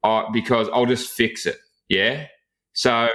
uh, 0.04 0.24
because 0.32 0.68
I'll 0.72 0.86
just 0.86 1.10
fix 1.10 1.46
it. 1.46 1.58
Yeah. 1.88 2.26
So 2.72 3.08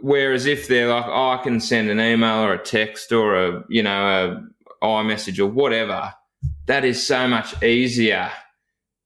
whereas 0.00 0.46
if 0.46 0.68
they're 0.68 0.88
like, 0.88 1.06
oh, 1.06 1.30
I 1.30 1.42
can 1.42 1.60
send 1.60 1.90
an 1.90 2.00
email 2.00 2.40
or 2.40 2.54
a 2.54 2.62
text 2.62 3.12
or 3.12 3.36
a 3.36 3.64
you 3.68 3.82
know 3.82 4.42
a 4.82 4.84
iMessage 4.84 5.38
or 5.38 5.46
whatever, 5.46 6.12
that 6.66 6.84
is 6.84 7.04
so 7.04 7.28
much 7.28 7.62
easier 7.62 8.30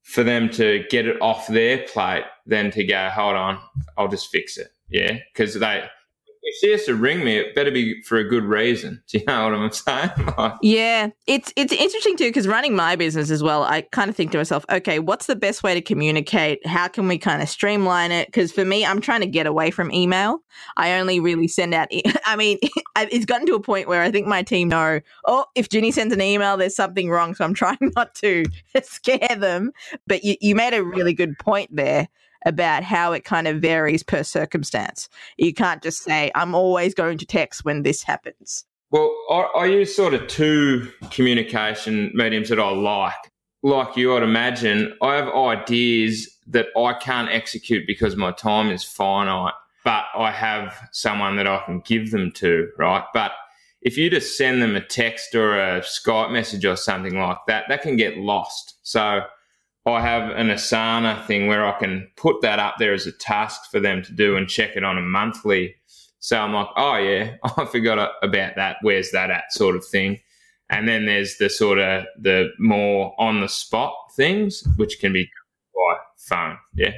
for 0.03 0.25
them 0.25 0.49
to 0.49 0.85
get 0.91 1.07
it 1.07 1.21
off 1.21 1.47
their 1.49 1.85
plate 1.87 2.25
than 2.47 2.71
to 2.71 2.83
go, 2.83 3.11
hold 3.11 3.37
on, 3.37 3.59
I'll 3.99 4.09
just 4.09 4.31
fix 4.31 4.57
it. 4.57 4.69
Yeah, 4.89 5.19
because 5.33 5.55
they 5.55 5.85
if 6.49 6.57
she 6.61 6.71
has 6.71 6.85
to 6.85 6.95
ring 6.95 7.23
me, 7.25 7.37
it 7.37 7.55
better 7.55 7.71
be 7.71 8.01
for 8.03 8.17
a 8.17 8.25
good 8.25 8.45
reason. 8.45 9.03
Do 9.09 9.19
you 9.19 9.25
know 9.27 9.45
what 9.45 9.55
I'm 9.55 9.71
saying? 9.71 10.11
Yeah, 10.63 11.11
it's 11.27 11.53
it's 11.57 11.73
interesting 11.73 12.17
too 12.17 12.29
because 12.29 12.49
running 12.49 12.75
my 12.75 12.97
business 12.97 13.31
as 13.31 13.43
well, 13.43 13.65
I 13.65 13.83
kind 13.83 14.09
of 14.09 14.17
think 14.17 14.33
to 14.33 14.39
myself, 14.39 14.65
okay, 14.71 14.99
what's 14.99 15.27
the 15.27 15.37
best 15.37 15.63
way 15.63 15.75
to 15.75 15.81
communicate? 15.81 16.67
How 16.67 16.89
can 16.89 17.07
we 17.07 17.19
kind 17.19 17.43
of 17.43 17.49
streamline 17.49 18.13
it? 18.13 18.29
Because 18.29 18.51
for 18.51 18.65
me, 18.65 18.85
I'm 18.85 19.01
trying 19.01 19.21
to 19.21 19.27
get 19.27 19.47
away 19.47 19.71
from 19.71 19.93
email. 19.93 20.41
I 20.77 20.99
only 20.99 21.21
really 21.21 21.49
send 21.49 21.75
out. 21.75 21.89
E- 21.91 22.03
I 22.27 22.37
mean, 22.37 22.59
it's 22.97 23.25
gotten 23.25 23.47
to 23.47 23.55
a 23.55 23.61
point 23.61 23.89
where 23.89 24.03
I 24.03 24.11
think 24.11 24.27
my 24.27 24.43
team 24.43 24.69
know, 24.69 25.01
oh, 25.27 25.45
if 25.55 25.69
Ginni 25.69 25.93
sends 25.93 26.15
an 26.15 26.21
email, 26.21 26.57
there's 26.57 26.77
something 26.77 27.11
wrong. 27.11 27.35
So 27.35 27.45
I'm 27.45 27.55
trying 27.55 27.79
not 27.97 28.15
to 28.17 28.45
scare 28.83 29.37
them. 29.37 29.73
But 30.07 30.25
you, 30.25 30.37
you 30.41 30.55
made 30.55 30.75
a 30.75 30.85
really 30.85 31.13
good 31.13 31.39
point 31.39 31.75
there 31.75 32.09
about 32.47 32.83
how 32.83 33.13
it 33.13 33.25
kind 33.25 33.49
of 33.49 33.61
varies 33.61 34.03
per 34.03 34.23
circumstance. 34.23 35.09
You 35.37 35.53
can't 35.53 35.83
just 35.83 36.03
say, 36.03 36.31
I'm 36.35 36.55
always 36.55 36.95
going 36.95 37.19
to 37.19 37.27
text 37.27 37.65
when 37.65 37.83
this 37.83 38.03
happens. 38.03 38.65
Well, 38.91 39.15
I, 39.31 39.41
I 39.57 39.67
use 39.67 39.95
sort 39.95 40.15
of 40.15 40.27
two 40.29 40.91
communication 41.11 42.11
mediums 42.15 42.49
that 42.49 42.61
I 42.61 42.71
like. 42.71 43.33
Like 43.63 43.97
you, 43.97 44.17
I'd 44.17 44.23
imagine, 44.23 44.95
I 45.03 45.17
have 45.17 45.29
ideas 45.35 46.29
that 46.47 46.69
I 46.77 46.95
can't 46.95 47.31
execute 47.31 47.87
because 47.87 48.17
my 48.17 48.33
time 48.33 48.71
is 48.71 48.85
finite, 48.85 49.53
but 49.85 50.05
I 50.17 50.31
have 50.31 50.89
someone 50.93 51.37
that 51.37 51.47
I 51.47 51.63
can 51.67 51.81
give 51.81 52.13
them 52.13 52.33
to, 52.33 52.69
right? 52.79 53.05
But 53.13 53.33
if 53.83 53.97
you 53.97 54.11
just 54.11 54.37
send 54.37 54.63
them 54.63 54.75
a 54.77 54.81
text 54.81 55.35
or 55.35 55.59
a 55.59 55.81
Skype 55.81 56.33
message 56.33 56.65
or 56.65 56.77
something 56.77 57.19
like 57.19 57.39
that, 57.47 57.65
that 57.69 57.83
can 57.83 57.97
get 57.97 58.17
lost. 58.17 58.77
So 58.83 59.23
I 59.87 60.01
have 60.01 60.31
an 60.31 60.49
Asana 60.49 61.25
thing 61.27 61.47
where 61.47 61.65
I 61.65 61.79
can 61.79 62.11
put 62.17 62.43
that 62.43 62.59
up 62.59 62.75
there 62.79 62.93
as 62.93 63.07
a 63.07 63.13
task 63.13 63.71
for 63.71 63.81
them 63.81 64.03
to 64.03 64.13
do 64.13 64.37
and 64.37 64.49
check 64.49 64.77
it 64.77 64.85
on 64.85 64.99
a 64.99 65.03
monthly. 65.03 65.75
So 66.21 66.39
I'm 66.39 66.53
like, 66.53 66.69
oh 66.77 66.97
yeah, 66.97 67.37
I 67.57 67.65
forgot 67.65 68.13
about 68.23 68.57
that. 68.57 68.77
Where's 68.83 69.11
that 69.13 69.31
at? 69.31 69.53
Sort 69.53 69.77
of 69.77 69.85
thing. 69.85 70.21
And 70.71 70.87
then 70.87 71.07
there's 71.07 71.39
the 71.39 71.49
sort 71.49 71.79
of 71.79 72.05
the 72.21 72.51
more 72.59 73.15
on 73.19 73.41
the 73.41 73.49
spot 73.49 73.95
things, 74.15 74.63
which 74.77 75.01
can 75.01 75.13
be 75.13 75.31
by 75.75 75.97
phone. 76.19 76.59
Yeah. 76.75 76.93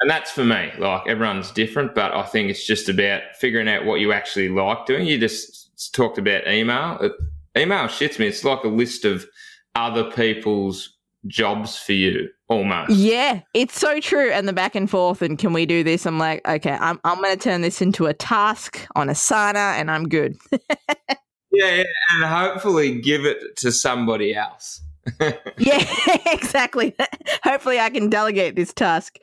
And 0.00 0.10
that's 0.10 0.30
for 0.30 0.44
me. 0.44 0.70
Like 0.78 1.06
everyone's 1.06 1.50
different, 1.50 1.94
but 1.94 2.12
I 2.12 2.24
think 2.24 2.50
it's 2.50 2.66
just 2.66 2.90
about 2.90 3.22
figuring 3.38 3.68
out 3.68 3.86
what 3.86 4.00
you 4.00 4.12
actually 4.12 4.50
like 4.50 4.84
doing. 4.84 5.06
You 5.06 5.18
just 5.18 5.92
talked 5.94 6.18
about 6.18 6.46
email. 6.46 6.98
It, 7.00 7.12
email 7.56 7.84
shits 7.84 8.18
me. 8.18 8.26
It's 8.26 8.44
like 8.44 8.64
a 8.64 8.68
list 8.68 9.06
of 9.06 9.26
other 9.74 10.10
people's 10.10 10.93
jobs 11.26 11.76
for 11.78 11.92
you 11.92 12.28
almost. 12.48 12.90
Yeah, 12.90 13.40
it's 13.54 13.78
so 13.78 14.00
true. 14.00 14.30
And 14.30 14.46
the 14.46 14.52
back 14.52 14.74
and 14.74 14.88
forth, 14.88 15.22
and 15.22 15.38
can 15.38 15.52
we 15.52 15.66
do 15.66 15.82
this? 15.82 16.06
I'm 16.06 16.18
like, 16.18 16.46
okay, 16.46 16.72
I'm, 16.72 17.00
I'm 17.04 17.20
going 17.20 17.36
to 17.36 17.42
turn 17.42 17.60
this 17.62 17.80
into 17.80 18.06
a 18.06 18.14
task 18.14 18.86
on 18.94 19.08
Asana 19.08 19.78
and 19.78 19.90
I'm 19.90 20.08
good. 20.08 20.36
yeah, 20.52 21.16
yeah, 21.52 21.84
and 22.14 22.24
hopefully 22.24 23.00
give 23.00 23.24
it 23.24 23.56
to 23.58 23.72
somebody 23.72 24.34
else. 24.34 24.80
yeah, 25.58 25.86
exactly. 26.26 26.94
Hopefully, 27.42 27.78
I 27.78 27.90
can 27.90 28.08
delegate 28.08 28.56
this 28.56 28.72
task. 28.72 29.18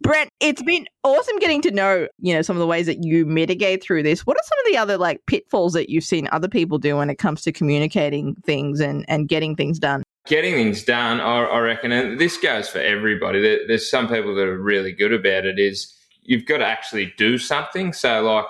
Brent, 0.00 0.30
it's 0.40 0.62
been 0.62 0.86
awesome 1.04 1.38
getting 1.38 1.60
to 1.62 1.70
know, 1.70 2.08
you 2.18 2.32
know, 2.32 2.42
some 2.42 2.56
of 2.56 2.60
the 2.60 2.66
ways 2.66 2.86
that 2.86 3.04
you 3.04 3.26
mitigate 3.26 3.82
through 3.82 4.04
this. 4.04 4.24
What 4.26 4.36
are 4.36 4.44
some 4.44 4.58
of 4.60 4.72
the 4.72 4.78
other 4.78 4.96
like 4.96 5.20
pitfalls 5.26 5.74
that 5.74 5.90
you've 5.90 6.04
seen 6.04 6.28
other 6.32 6.48
people 6.48 6.78
do 6.78 6.96
when 6.96 7.10
it 7.10 7.16
comes 7.16 7.42
to 7.42 7.52
communicating 7.52 8.36
things 8.46 8.80
and 8.80 9.04
and 9.08 9.28
getting 9.28 9.54
things 9.54 9.78
done? 9.78 10.02
Getting 10.28 10.54
things 10.54 10.84
done, 10.84 11.20
I, 11.20 11.44
I 11.44 11.58
reckon, 11.58 11.90
and 11.90 12.20
this 12.20 12.36
goes 12.36 12.68
for 12.68 12.78
everybody. 12.78 13.40
There, 13.40 13.66
there's 13.66 13.90
some 13.90 14.08
people 14.08 14.34
that 14.36 14.46
are 14.46 14.58
really 14.58 14.92
good 14.92 15.12
about 15.12 15.46
it. 15.46 15.58
Is 15.58 15.92
you've 16.22 16.46
got 16.46 16.58
to 16.58 16.66
actually 16.66 17.12
do 17.16 17.38
something. 17.38 17.92
So 17.92 18.22
like, 18.22 18.46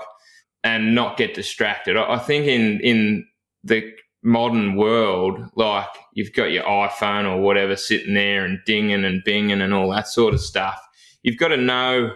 and 0.64 0.95
not 0.95 1.17
get 1.17 1.35
distracted. 1.35 1.97
I, 1.97 2.14
I 2.14 2.19
think 2.19 2.47
in 2.47 2.81
in 2.81 3.27
the 3.64 3.93
modern 4.23 4.77
world, 4.77 5.41
like 5.55 5.88
you've 6.12 6.33
got 6.33 6.51
your 6.51 6.64
iPhone 6.64 7.25
or 7.25 7.41
whatever 7.41 7.77
sitting 7.77 8.14
there 8.14 8.45
and 8.45 8.59
dinging 8.67 9.05
and 9.05 9.25
binging 9.25 9.62
and 9.62 9.73
all 9.73 9.91
that 9.91 10.09
sort 10.09 10.35
of 10.35 10.41
stuff. 10.41 10.81
You've 11.23 11.38
got 11.38 11.49
to 11.49 11.57
know 11.57 12.14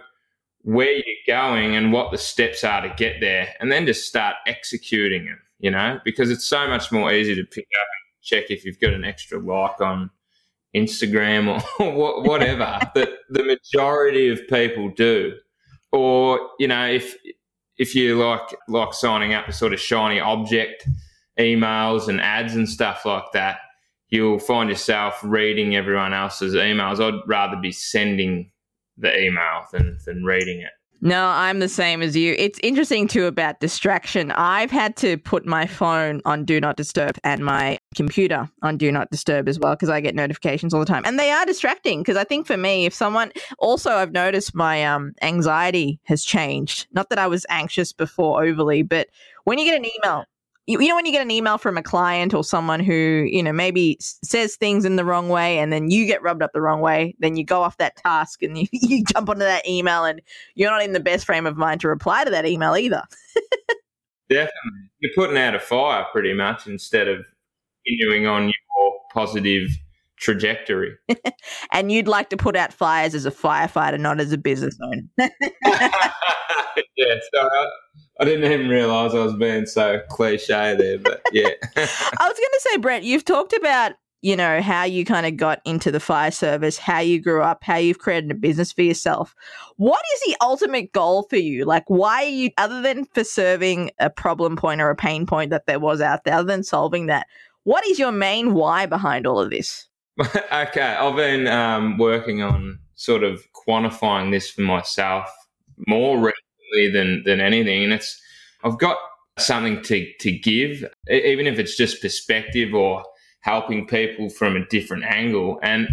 where 0.62 0.92
you're 0.92 1.27
going 1.27 1.75
and 1.77 1.92
what 1.92 2.12
the 2.12 2.18
steps 2.18 2.64
are 2.64 2.83
to 2.83 2.94
get 2.96 3.20
there, 3.20 3.55
and 3.61 3.70
then 3.72 3.87
just 3.87 4.07
start 4.07 4.37
executing 4.46 5.27
it. 5.27 5.38
You 5.61 5.70
know, 5.70 6.01
because 6.05 6.31
it's 6.31 6.48
so 6.48 6.66
much 6.66 6.90
more 6.90 7.12
easy 7.12 7.37
to 7.37 7.44
pick 7.44 7.66
up 7.81 7.87
check 8.22 8.50
if 8.50 8.64
you've 8.64 8.80
got 8.80 8.92
an 8.92 9.04
extra 9.04 9.38
like 9.38 9.80
on 9.80 10.11
Instagram 10.74 11.61
or 11.78 12.22
whatever 12.22 12.78
that 12.94 13.11
the 13.30 13.42
majority 13.44 14.28
of 14.28 14.46
people 14.48 14.90
do. 14.90 15.35
Or 15.92 16.40
you 16.58 16.68
know, 16.68 16.87
if 16.87 17.16
if 17.76 17.94
you 17.94 18.16
like 18.16 18.56
like 18.68 18.94
signing 18.94 19.35
up 19.35 19.46
to 19.46 19.52
sort 19.52 19.72
of 19.72 19.80
shiny 19.80 20.20
object 20.20 20.87
emails 21.38 22.08
and 22.08 22.20
ads 22.20 22.54
and 22.54 22.68
stuff 22.68 23.04
like 23.04 23.24
that, 23.32 23.58
you'll 24.08 24.38
find 24.38 24.68
yourself 24.68 25.18
reading 25.22 25.76
everyone 25.76 26.14
else's 26.14 26.54
emails. 26.54 27.00
I'd 27.00 27.20
rather 27.26 27.56
be 27.56 27.72
sending 27.72 28.50
the 28.96 29.18
email 29.18 29.64
than 29.72 29.98
than 30.06 30.24
reading 30.24 30.61
it. 30.61 30.72
No, 31.05 31.27
I'm 31.27 31.59
the 31.59 31.69
same 31.69 32.01
as 32.01 32.17
you. 32.17 32.37
It's 32.38 32.61
interesting 32.62 33.09
too 33.09 33.27
about 33.27 33.59
distraction. 33.59 34.31
I've 34.31 34.71
had 34.71 34.97
to 34.99 35.19
put 35.19 35.45
my 35.45 35.67
phone 35.67 36.23
on 36.25 36.45
do 36.45 36.61
not 36.61 36.77
disturb 36.77 37.19
and 37.25 37.45
my 37.45 37.79
computer 37.97 38.49
on 38.62 38.77
do 38.77 38.93
not 38.93 39.11
disturb 39.11 39.49
as 39.49 39.59
well 39.59 39.75
because 39.75 39.88
I 39.88 40.01
get 40.01 40.15
notifications 40.15 40.73
all 40.73 40.79
the 40.79 40.87
time. 40.87 41.03
And 41.05 41.19
they 41.19 41.33
are 41.33 41.45
distracting 41.45 42.03
because 42.03 42.17
I 42.17 42.23
think 42.23 42.47
for 42.47 42.57
me 42.57 42.87
if 42.87 42.95
someone 42.95 43.33
also 43.59 43.91
I've 43.91 44.12
noticed 44.12 44.55
my 44.55 44.85
um 44.85 45.12
anxiety 45.23 45.99
has 46.05 46.23
changed. 46.23 46.87
Not 46.93 47.11
that 47.11 47.19
I 47.19 47.27
was 47.27 47.45
anxious 47.49 47.93
before 47.93 48.45
overly, 48.45 48.83
but 48.83 49.09
when 49.43 49.59
you 49.59 49.65
get 49.65 49.77
an 49.77 49.85
email 49.85 50.25
you, 50.66 50.81
you 50.81 50.88
know 50.88 50.94
when 50.94 51.07
you 51.07 51.12
get 51.12 51.22
an 51.22 51.31
email 51.31 51.59
from 51.59 51.77
a 51.77 51.83
client 51.83 52.35
or 52.35 52.44
someone 52.44 52.81
who 52.81 53.27
you 53.29 53.42
know 53.42 53.53
maybe 53.53 53.96
says 54.01 54.57
things 54.57 54.85
in 54.85 54.96
the 54.96 55.05
wrong 55.05 55.29
way 55.29 55.59
and 55.59 55.72
then 55.72 55.90
you 55.90 56.07
get 56.07 56.22
rubbed 56.22 56.42
up 56.42 56.53
the 56.53 56.61
wrong 56.61 56.81
way 56.81 57.14
then 57.18 57.37
you 57.37 57.44
go 57.44 57.62
off 57.62 57.77
that 57.79 57.96
task 57.96 58.42
and 58.42 58.59
you, 58.59 58.66
you 58.72 59.05
jump 59.05 59.29
onto 59.29 59.40
that 59.40 59.66
email 59.68 60.05
and 60.05 60.20
you're 60.55 60.70
not 60.70 60.83
in 60.83 60.92
the 60.92 61.01
best 61.01 61.27
frame 61.27 61.46
of 61.46 61.57
mind 61.57 61.81
to 61.81 61.88
reply 61.88 62.25
to 62.25 62.31
that 62.31 62.46
email 62.46 62.77
either. 62.77 63.03
Definitely. 64.29 64.90
You're 65.01 65.12
putting 65.14 65.37
out 65.37 65.55
a 65.55 65.61
fire 65.61 66.07
pretty 66.11 66.33
much 66.33 66.66
instead 66.66 67.07
of 67.07 67.25
continuing 67.87 68.27
on 68.27 68.44
your 68.44 68.92
positive 69.12 69.68
trajectory. 70.16 70.96
And 71.72 71.90
you'd 71.90 72.07
like 72.07 72.29
to 72.31 72.37
put 72.37 72.55
out 72.55 72.72
fires 72.72 73.14
as 73.14 73.27
a 73.27 73.31
firefighter 73.31 73.98
not 73.98 74.20
as 74.20 74.31
a 74.31 74.38
business 74.38 74.79
owner. 74.83 75.03
Yeah 76.96 77.14
so 77.35 77.40
uh, 77.40 77.66
I, 78.20 78.25
didn't 78.25 78.51
even 78.51 78.68
realize 78.68 79.14
I 79.14 79.25
was 79.25 79.37
being 79.37 79.66
so 79.66 80.01
cliche 80.09 80.75
there, 80.77 80.98
but 80.98 81.22
yeah. 81.33 81.48
I 81.77 82.29
was 82.29 82.37
going 82.37 82.37
to 82.37 82.61
say, 82.61 82.77
Brett, 82.79 83.05
you've 83.05 83.25
talked 83.25 83.53
about 83.53 83.92
you 84.22 84.37
know 84.37 84.62
how 84.62 84.85
you 84.85 85.05
kind 85.05 85.27
of 85.27 85.37
got 85.37 85.61
into 85.64 85.90
the 85.90 85.98
fire 85.98 86.31
service, 86.31 86.79
how 86.79 87.01
you 87.01 87.20
grew 87.20 87.42
up, 87.42 87.64
how 87.64 87.77
you've 87.77 87.98
created 87.98 88.31
a 88.31 88.35
business 88.35 88.72
for 88.72 88.83
yourself. 88.83 89.35
What 89.77 90.03
is 90.14 90.20
the 90.20 90.37
ultimate 90.40 90.92
goal 90.92 91.25
for 91.25 91.37
you? 91.37 91.64
Like, 91.64 91.85
why 91.88 92.22
are 92.22 92.29
you 92.29 92.51
other 92.57 92.81
than 92.81 93.05
for 93.05 93.25
serving 93.25 93.90
a 93.98 94.09
problem 94.09 94.55
point 94.55 94.81
or 94.81 94.90
a 94.90 94.96
pain 94.96 95.27
point 95.27 95.51
that 95.51 95.66
there 95.66 95.81
was 95.81 96.01
out 96.01 96.22
there, 96.25 96.35
other 96.35 96.46
than 96.46 96.62
solving 96.62 97.07
that? 97.07 97.27
What 97.64 97.85
is 97.87 97.98
your 97.98 98.12
main 98.12 98.55
why 98.55 98.87
behind 98.87 99.27
all 99.27 99.40
of 99.40 99.51
this? 99.51 99.88
okay, 100.20 100.83
I've 100.83 101.16
been 101.16 101.48
um, 101.48 101.98
working 101.98 102.42
on 102.42 102.79
sort 102.94 103.25
of 103.25 103.42
quantifying 103.66 104.31
this 104.31 104.48
for 104.48 104.62
myself 104.62 105.29
more 105.88 106.33
than 106.92 107.22
than 107.24 107.40
anything. 107.40 107.85
And 107.85 107.92
it's 107.92 108.20
I've 108.64 108.78
got 108.78 108.98
something 109.38 109.82
to 109.82 110.12
to 110.20 110.30
give, 110.30 110.85
even 111.11 111.46
if 111.46 111.58
it's 111.58 111.76
just 111.76 112.02
perspective 112.02 112.74
or 112.74 113.04
helping 113.40 113.87
people 113.87 114.30
from 114.30 114.56
a 114.56 114.66
different 114.66 115.04
angle. 115.04 115.58
And 115.62 115.88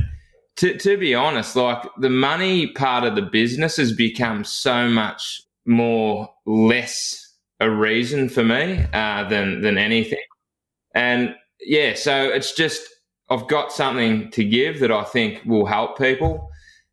to 0.57 0.77
to 0.77 0.97
be 0.97 1.15
honest, 1.15 1.55
like 1.55 1.83
the 1.97 2.09
money 2.09 2.67
part 2.67 3.03
of 3.03 3.15
the 3.15 3.21
business 3.21 3.77
has 3.77 3.93
become 3.93 4.43
so 4.43 4.87
much 4.87 5.41
more 5.65 6.29
less 6.45 7.25
a 7.59 7.69
reason 7.69 8.29
for 8.29 8.43
me 8.43 8.85
uh, 8.93 9.27
than 9.29 9.61
than 9.61 9.77
anything. 9.77 10.19
And 10.95 11.35
yeah, 11.61 11.93
so 11.95 12.29
it's 12.29 12.53
just 12.53 12.81
I've 13.29 13.47
got 13.47 13.71
something 13.71 14.31
to 14.31 14.43
give 14.43 14.79
that 14.79 14.91
I 14.91 15.03
think 15.03 15.41
will 15.45 15.65
help 15.65 15.97
people, 15.97 16.49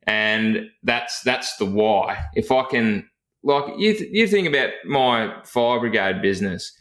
and 0.07 0.68
that's 0.83 1.22
that's 1.22 1.57
the 1.57 1.66
why. 1.66 2.18
If 2.35 2.53
I 2.53 2.64
can 2.64 3.09
like 3.47 3.79
you, 3.79 3.95
th- 3.95 4.11
you 4.13 4.29
think 4.29 4.49
about 4.49 4.71
my 4.87 5.35
fire 5.45 5.81
brigade 5.81 6.21
business, 6.21 6.73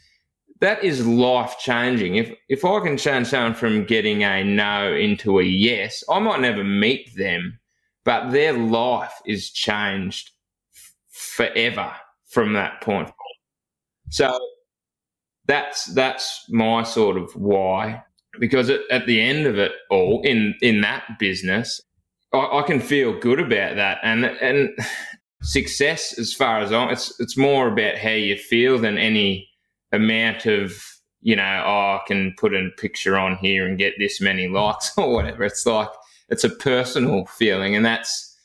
that 0.60 0.82
is 0.82 1.06
life 1.06 1.56
changing. 1.60 2.16
If 2.16 2.32
if 2.48 2.64
I 2.64 2.80
can 2.80 2.96
change 2.98 3.28
someone 3.28 3.54
from 3.54 3.84
getting 3.84 4.24
a 4.24 4.44
no 4.44 4.92
into 4.92 5.38
a 5.38 5.44
yes, 5.44 6.02
I 6.10 6.18
might 6.18 6.40
never 6.40 6.64
meet 6.64 7.16
them, 7.16 7.60
but 8.04 8.30
their 8.32 8.52
life 8.52 9.14
is 9.26 9.50
changed 9.50 10.32
f- 10.74 10.94
forever 11.10 11.92
from 12.26 12.54
that 12.54 12.80
point. 12.82 13.10
So 14.10 14.38
that's 15.46 15.86
that's 15.94 16.44
my 16.50 16.82
sort 16.82 17.16
of 17.16 17.32
why. 17.36 18.02
Because 18.40 18.70
at, 18.70 18.80
at 18.90 19.06
the 19.06 19.20
end 19.20 19.46
of 19.46 19.58
it 19.58 19.72
all, 19.90 20.22
in 20.24 20.54
in 20.62 20.80
that 20.82 21.04
business, 21.18 21.80
I, 22.34 22.60
I 22.60 22.62
can 22.66 22.80
feel 22.80 23.18
good 23.18 23.40
about 23.40 23.76
that, 23.76 23.98
and 24.02 24.24
and 24.24 24.70
success 25.46 26.18
as 26.18 26.34
far 26.34 26.58
as 26.58 26.72
I'm, 26.72 26.90
it's 26.90 27.18
it's 27.20 27.36
more 27.36 27.68
about 27.68 27.96
how 27.96 28.10
you 28.10 28.36
feel 28.36 28.78
than 28.78 28.98
any 28.98 29.48
amount 29.92 30.46
of 30.46 30.82
you 31.20 31.36
know 31.36 31.62
oh 31.64 31.98
I 31.98 32.00
can 32.06 32.34
put 32.38 32.54
a 32.54 32.68
picture 32.76 33.16
on 33.16 33.36
here 33.36 33.66
and 33.66 33.78
get 33.78 33.94
this 33.98 34.20
many 34.20 34.48
likes 34.60 34.92
or 34.98 35.12
whatever. 35.12 35.44
It's 35.44 35.64
like 35.64 35.88
it's 36.28 36.44
a 36.44 36.50
personal 36.50 37.26
feeling, 37.26 37.76
and 37.76 37.86
that's 37.86 38.36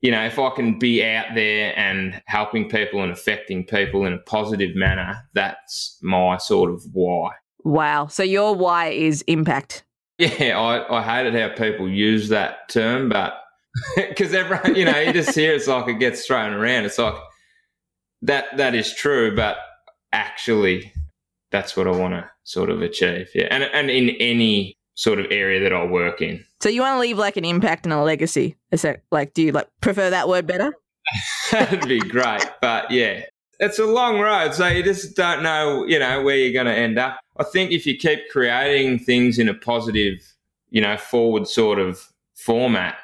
you 0.00 0.10
know 0.10 0.24
if 0.24 0.38
I 0.38 0.50
can 0.50 0.78
be 0.78 1.04
out 1.04 1.34
there 1.34 1.78
and 1.78 2.20
helping 2.26 2.68
people 2.68 3.02
and 3.02 3.12
affecting 3.12 3.64
people 3.64 4.06
in 4.06 4.14
a 4.14 4.18
positive 4.18 4.74
manner, 4.74 5.22
that's 5.34 5.98
my 6.02 6.38
sort 6.38 6.70
of 6.70 6.82
why. 6.92 7.32
Wow. 7.64 8.06
So 8.06 8.22
your 8.22 8.54
why 8.54 8.88
is 8.88 9.22
impact. 9.22 9.84
Yeah, 10.20 10.58
I, 10.58 10.98
I 10.98 11.00
hated 11.00 11.40
how 11.40 11.54
people 11.54 11.88
use 11.88 12.28
that 12.30 12.68
term, 12.68 13.08
but 13.08 13.34
because 13.96 14.34
everyone, 14.34 14.74
you 14.74 14.84
know, 14.84 14.98
you 14.98 15.12
just 15.12 15.34
hear 15.34 15.52
it's 15.52 15.66
like 15.66 15.88
it 15.88 15.98
gets 15.98 16.26
thrown 16.26 16.52
around. 16.52 16.84
It's 16.84 16.98
like 16.98 17.14
that 18.22 18.56
that 18.56 18.74
is 18.74 18.94
true, 18.94 19.34
but 19.34 19.58
actually, 20.12 20.92
that's 21.50 21.76
what 21.76 21.86
I 21.86 21.90
want 21.90 22.14
to 22.14 22.28
sort 22.44 22.70
of 22.70 22.82
achieve. 22.82 23.28
Yeah, 23.34 23.48
and 23.50 23.64
and 23.64 23.90
in 23.90 24.10
any 24.20 24.76
sort 24.94 25.20
of 25.20 25.26
area 25.30 25.60
that 25.62 25.72
I 25.72 25.84
work 25.84 26.20
in. 26.20 26.44
So 26.60 26.68
you 26.68 26.80
want 26.80 26.96
to 26.96 27.00
leave 27.00 27.18
like 27.18 27.36
an 27.36 27.44
impact 27.44 27.86
and 27.86 27.92
a 27.92 28.02
legacy? 28.02 28.56
Is 28.72 28.82
that 28.82 29.02
like? 29.10 29.34
Do 29.34 29.42
you 29.42 29.52
like 29.52 29.68
prefer 29.80 30.10
that 30.10 30.28
word 30.28 30.46
better? 30.46 30.72
That'd 31.52 31.88
be 31.88 32.00
great, 32.00 32.44
but 32.60 32.90
yeah, 32.90 33.22
it's 33.60 33.78
a 33.78 33.86
long 33.86 34.20
road, 34.20 34.54
so 34.54 34.66
you 34.68 34.82
just 34.82 35.16
don't 35.16 35.42
know, 35.42 35.84
you 35.86 35.98
know, 35.98 36.22
where 36.22 36.36
you're 36.36 36.52
going 36.52 36.66
to 36.66 36.80
end 36.80 36.98
up. 36.98 37.18
I 37.38 37.44
think 37.44 37.72
if 37.72 37.86
you 37.86 37.96
keep 37.96 38.28
creating 38.30 39.00
things 39.00 39.38
in 39.38 39.48
a 39.48 39.54
positive, 39.54 40.34
you 40.70 40.80
know, 40.80 40.96
forward 40.96 41.48
sort 41.48 41.78
of 41.78 42.12
format, 42.34 42.98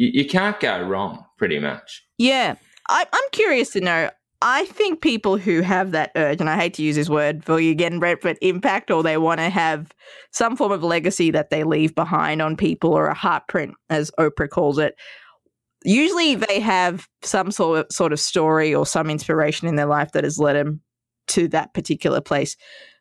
you, 0.00 0.22
you 0.22 0.24
can't 0.26 0.58
go 0.58 0.82
wrong, 0.82 1.26
pretty 1.36 1.58
much. 1.58 2.02
Yeah. 2.16 2.54
I, 2.88 3.04
I'm 3.12 3.30
curious 3.32 3.70
to 3.72 3.80
know. 3.80 4.10
I 4.42 4.64
think 4.64 5.02
people 5.02 5.36
who 5.36 5.60
have 5.60 5.90
that 5.90 6.12
urge, 6.16 6.40
and 6.40 6.48
I 6.48 6.56
hate 6.56 6.72
to 6.74 6.82
use 6.82 6.96
this 6.96 7.10
word 7.10 7.44
for 7.44 7.60
you 7.60 7.70
again, 7.70 7.98
Brett, 7.98 8.22
but 8.22 8.38
impact, 8.40 8.90
or 8.90 9.02
they 9.02 9.18
want 9.18 9.38
to 9.40 9.50
have 9.50 9.92
some 10.32 10.56
form 10.56 10.72
of 10.72 10.82
legacy 10.82 11.30
that 11.32 11.50
they 11.50 11.62
leave 11.62 11.94
behind 11.94 12.40
on 12.40 12.56
people, 12.56 12.94
or 12.94 13.08
a 13.08 13.14
heartprint, 13.14 13.72
as 13.90 14.10
Oprah 14.18 14.48
calls 14.48 14.78
it. 14.78 14.94
Usually, 15.84 16.34
they 16.34 16.60
have 16.60 17.06
some 17.20 17.50
sort 17.50 17.80
of 17.80 17.86
sort 17.92 18.14
of 18.14 18.20
story 18.20 18.74
or 18.74 18.86
some 18.86 19.10
inspiration 19.10 19.68
in 19.68 19.76
their 19.76 19.84
life 19.84 20.12
that 20.12 20.24
has 20.24 20.38
led 20.38 20.54
them 20.54 20.80
to 21.28 21.46
that 21.48 21.74
particular 21.74 22.22
place. 22.22 22.56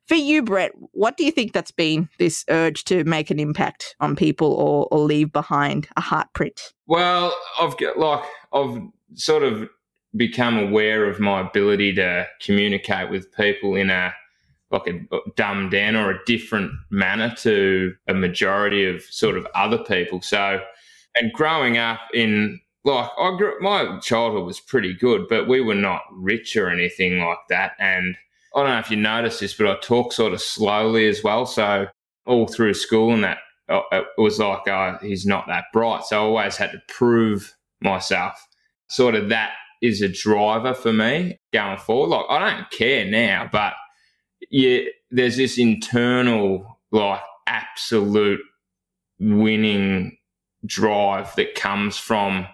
For 0.09 0.15
you, 0.15 0.41
Brett, 0.41 0.71
what 0.93 1.17
do 1.17 1.23
you 1.23 1.29
think 1.29 1.53
that's 1.53 1.69
been 1.69 2.09
this 2.17 2.43
urge 2.49 2.83
to 2.85 3.03
make 3.03 3.29
an 3.29 3.39
impact 3.39 3.95
on 3.99 4.15
people 4.15 4.51
or, 4.53 4.87
or 4.89 5.05
leave 5.05 5.31
behind 5.31 5.87
a 5.97 6.01
heartprint? 6.01 6.73
Well, 6.87 7.31
I've 7.59 7.77
got 7.77 7.99
like 7.99 8.23
I've 8.51 8.81
sort 9.13 9.43
of 9.43 9.69
become 10.15 10.57
aware 10.57 11.07
of 11.07 11.19
my 11.19 11.41
ability 11.41 11.93
to 11.93 12.25
communicate 12.41 13.11
with 13.11 13.31
people 13.33 13.75
in 13.75 13.91
a 13.91 14.15
like 14.71 14.87
a 14.87 14.99
dumbed 15.35 15.69
down 15.69 15.95
or 15.95 16.09
a 16.09 16.25
different 16.25 16.71
manner 16.89 17.31
to 17.37 17.93
a 18.07 18.15
majority 18.15 18.87
of 18.87 19.03
sort 19.03 19.37
of 19.37 19.45
other 19.53 19.77
people. 19.77 20.23
So, 20.23 20.59
and 21.17 21.31
growing 21.33 21.77
up 21.77 21.99
in 22.15 22.59
like 22.83 23.11
I 23.15 23.37
grew, 23.37 23.59
my 23.61 23.99
childhood 23.99 24.45
was 24.45 24.59
pretty 24.59 24.95
good, 24.95 25.27
but 25.29 25.47
we 25.47 25.61
were 25.61 25.75
not 25.75 26.01
rich 26.11 26.55
or 26.55 26.67
anything 26.67 27.19
like 27.19 27.47
that, 27.49 27.73
and 27.77 28.17
I 28.55 28.63
don't 28.63 28.71
know 28.71 28.79
if 28.79 28.91
you 28.91 28.97
noticed 28.97 29.39
this, 29.39 29.53
but 29.53 29.67
I 29.67 29.77
talk 29.81 30.13
sort 30.13 30.33
of 30.33 30.41
slowly 30.41 31.07
as 31.07 31.23
well. 31.23 31.45
So 31.45 31.88
all 32.25 32.47
through 32.47 32.73
school 32.73 33.13
and 33.13 33.23
that, 33.23 33.39
uh, 33.67 33.81
it 33.91 34.05
was 34.17 34.39
like, 34.39 34.67
oh, 34.67 34.97
he's 35.01 35.25
not 35.25 35.47
that 35.47 35.65
bright. 35.71 36.03
So 36.03 36.17
I 36.17 36.19
always 36.19 36.57
had 36.57 36.71
to 36.71 36.81
prove 36.88 37.53
myself. 37.81 38.33
Sort 38.88 39.15
of 39.15 39.29
that 39.29 39.51
is 39.81 40.01
a 40.01 40.09
driver 40.09 40.73
for 40.73 40.91
me 40.91 41.39
going 41.53 41.77
forward. 41.77 42.07
Like 42.07 42.25
I 42.29 42.49
don't 42.49 42.71
care 42.71 43.05
now, 43.05 43.47
but 43.51 43.73
yeah, 44.49 44.81
there's 45.12 45.38
this 45.38 45.57
internal 45.57 46.79
like 46.91 47.21
absolute 47.47 48.41
winning 49.19 50.17
drive 50.65 51.33
that 51.35 51.55
comes 51.55 51.97
from 51.97 52.47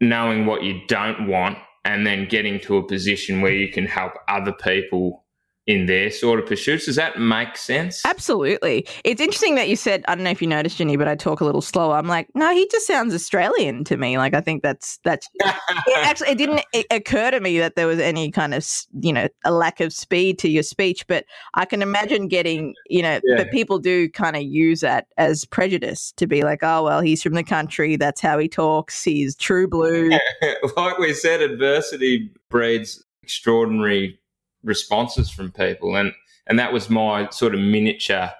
knowing 0.00 0.46
what 0.46 0.62
you 0.62 0.80
don't 0.88 1.28
want 1.28 1.58
and 1.84 2.06
then 2.06 2.26
getting 2.26 2.58
to 2.60 2.76
a 2.76 2.86
position 2.86 3.40
where 3.40 3.52
you 3.52 3.68
can 3.70 3.86
help 3.86 4.12
other 4.28 4.52
people 4.52 5.23
in 5.66 5.86
their 5.86 6.10
sort 6.10 6.38
of 6.38 6.46
pursuits. 6.46 6.86
Does 6.86 6.96
that 6.96 7.18
make 7.18 7.56
sense? 7.56 8.04
Absolutely. 8.04 8.86
It's 9.02 9.20
interesting 9.20 9.54
that 9.54 9.68
you 9.68 9.76
said, 9.76 10.04
I 10.06 10.14
don't 10.14 10.24
know 10.24 10.30
if 10.30 10.42
you 10.42 10.48
noticed, 10.48 10.78
Ginni, 10.78 10.98
but 10.98 11.08
I 11.08 11.14
talk 11.14 11.40
a 11.40 11.44
little 11.44 11.62
slower. 11.62 11.96
I'm 11.96 12.06
like, 12.06 12.28
no, 12.34 12.52
he 12.52 12.68
just 12.70 12.86
sounds 12.86 13.14
Australian 13.14 13.84
to 13.84 13.96
me. 13.96 14.18
Like, 14.18 14.34
I 14.34 14.42
think 14.42 14.62
that's, 14.62 14.98
that's, 15.04 15.28
it 15.40 16.06
actually, 16.06 16.30
it 16.30 16.38
didn't 16.38 16.62
occur 16.90 17.30
to 17.30 17.40
me 17.40 17.58
that 17.58 17.76
there 17.76 17.86
was 17.86 17.98
any 17.98 18.30
kind 18.30 18.52
of, 18.52 18.68
you 19.00 19.12
know, 19.12 19.28
a 19.44 19.52
lack 19.52 19.80
of 19.80 19.92
speed 19.92 20.38
to 20.40 20.50
your 20.50 20.62
speech, 20.62 21.06
but 21.06 21.24
I 21.54 21.64
can 21.64 21.80
imagine 21.80 22.28
getting, 22.28 22.74
you 22.88 23.02
know, 23.02 23.20
yeah. 23.24 23.36
but 23.36 23.50
people 23.50 23.78
do 23.78 24.10
kind 24.10 24.36
of 24.36 24.42
use 24.42 24.80
that 24.80 25.06
as 25.16 25.46
prejudice 25.46 26.12
to 26.16 26.26
be 26.26 26.42
like, 26.42 26.62
oh, 26.62 26.84
well, 26.84 27.00
he's 27.00 27.22
from 27.22 27.34
the 27.34 27.44
country. 27.44 27.96
That's 27.96 28.20
how 28.20 28.38
he 28.38 28.48
talks. 28.48 29.02
He's 29.02 29.34
true 29.34 29.66
blue. 29.66 30.10
like 30.76 30.98
we 30.98 31.14
said, 31.14 31.40
adversity 31.40 32.30
breeds 32.50 33.02
extraordinary 33.22 34.20
responses 34.64 35.30
from 35.30 35.52
people, 35.52 35.96
and 35.96 36.12
and 36.46 36.58
that 36.58 36.72
was 36.72 36.90
my 36.90 37.28
sort 37.30 37.54
of 37.54 37.60
miniature 37.60 38.30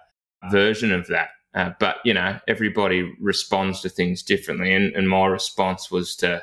version 0.50 0.92
of 0.92 1.06
that. 1.08 1.28
Uh, 1.54 1.70
but 1.78 1.96
you 2.04 2.12
know, 2.12 2.38
everybody 2.48 3.10
responds 3.20 3.80
to 3.82 3.88
things 3.88 4.22
differently, 4.22 4.74
and, 4.74 4.94
and 4.94 5.08
my 5.08 5.26
response 5.26 5.90
was 5.90 6.16
to, 6.16 6.42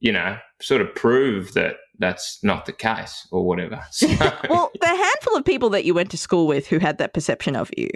you 0.00 0.12
know, 0.12 0.38
sort 0.60 0.80
of 0.80 0.94
prove 0.94 1.54
that 1.54 1.76
that's 1.98 2.38
not 2.44 2.64
the 2.64 2.72
case 2.72 3.26
or 3.32 3.44
whatever. 3.44 3.84
So. 3.90 4.06
well, 4.48 4.70
the 4.80 4.86
handful 4.86 5.36
of 5.36 5.44
people 5.44 5.70
that 5.70 5.84
you 5.84 5.92
went 5.92 6.10
to 6.12 6.18
school 6.18 6.46
with 6.46 6.68
who 6.68 6.78
had 6.78 6.98
that 6.98 7.14
perception 7.14 7.56
of 7.56 7.70
you, 7.76 7.88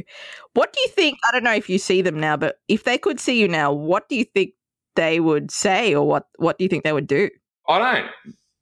what 0.54 0.72
do 0.72 0.80
you 0.80 0.88
think? 0.88 1.18
I 1.28 1.32
don't 1.32 1.44
know 1.44 1.54
if 1.54 1.70
you 1.70 1.78
see 1.78 2.02
them 2.02 2.18
now, 2.18 2.36
but 2.36 2.56
if 2.66 2.84
they 2.84 2.98
could 2.98 3.20
see 3.20 3.38
you 3.38 3.46
now, 3.46 3.72
what 3.72 4.08
do 4.08 4.16
you 4.16 4.24
think 4.24 4.50
they 4.96 5.20
would 5.20 5.50
say, 5.50 5.94
or 5.94 6.06
what 6.06 6.26
what 6.38 6.58
do 6.58 6.64
you 6.64 6.68
think 6.68 6.82
they 6.82 6.92
would 6.92 7.06
do? 7.06 7.30
I 7.68 7.78
don't 7.78 8.10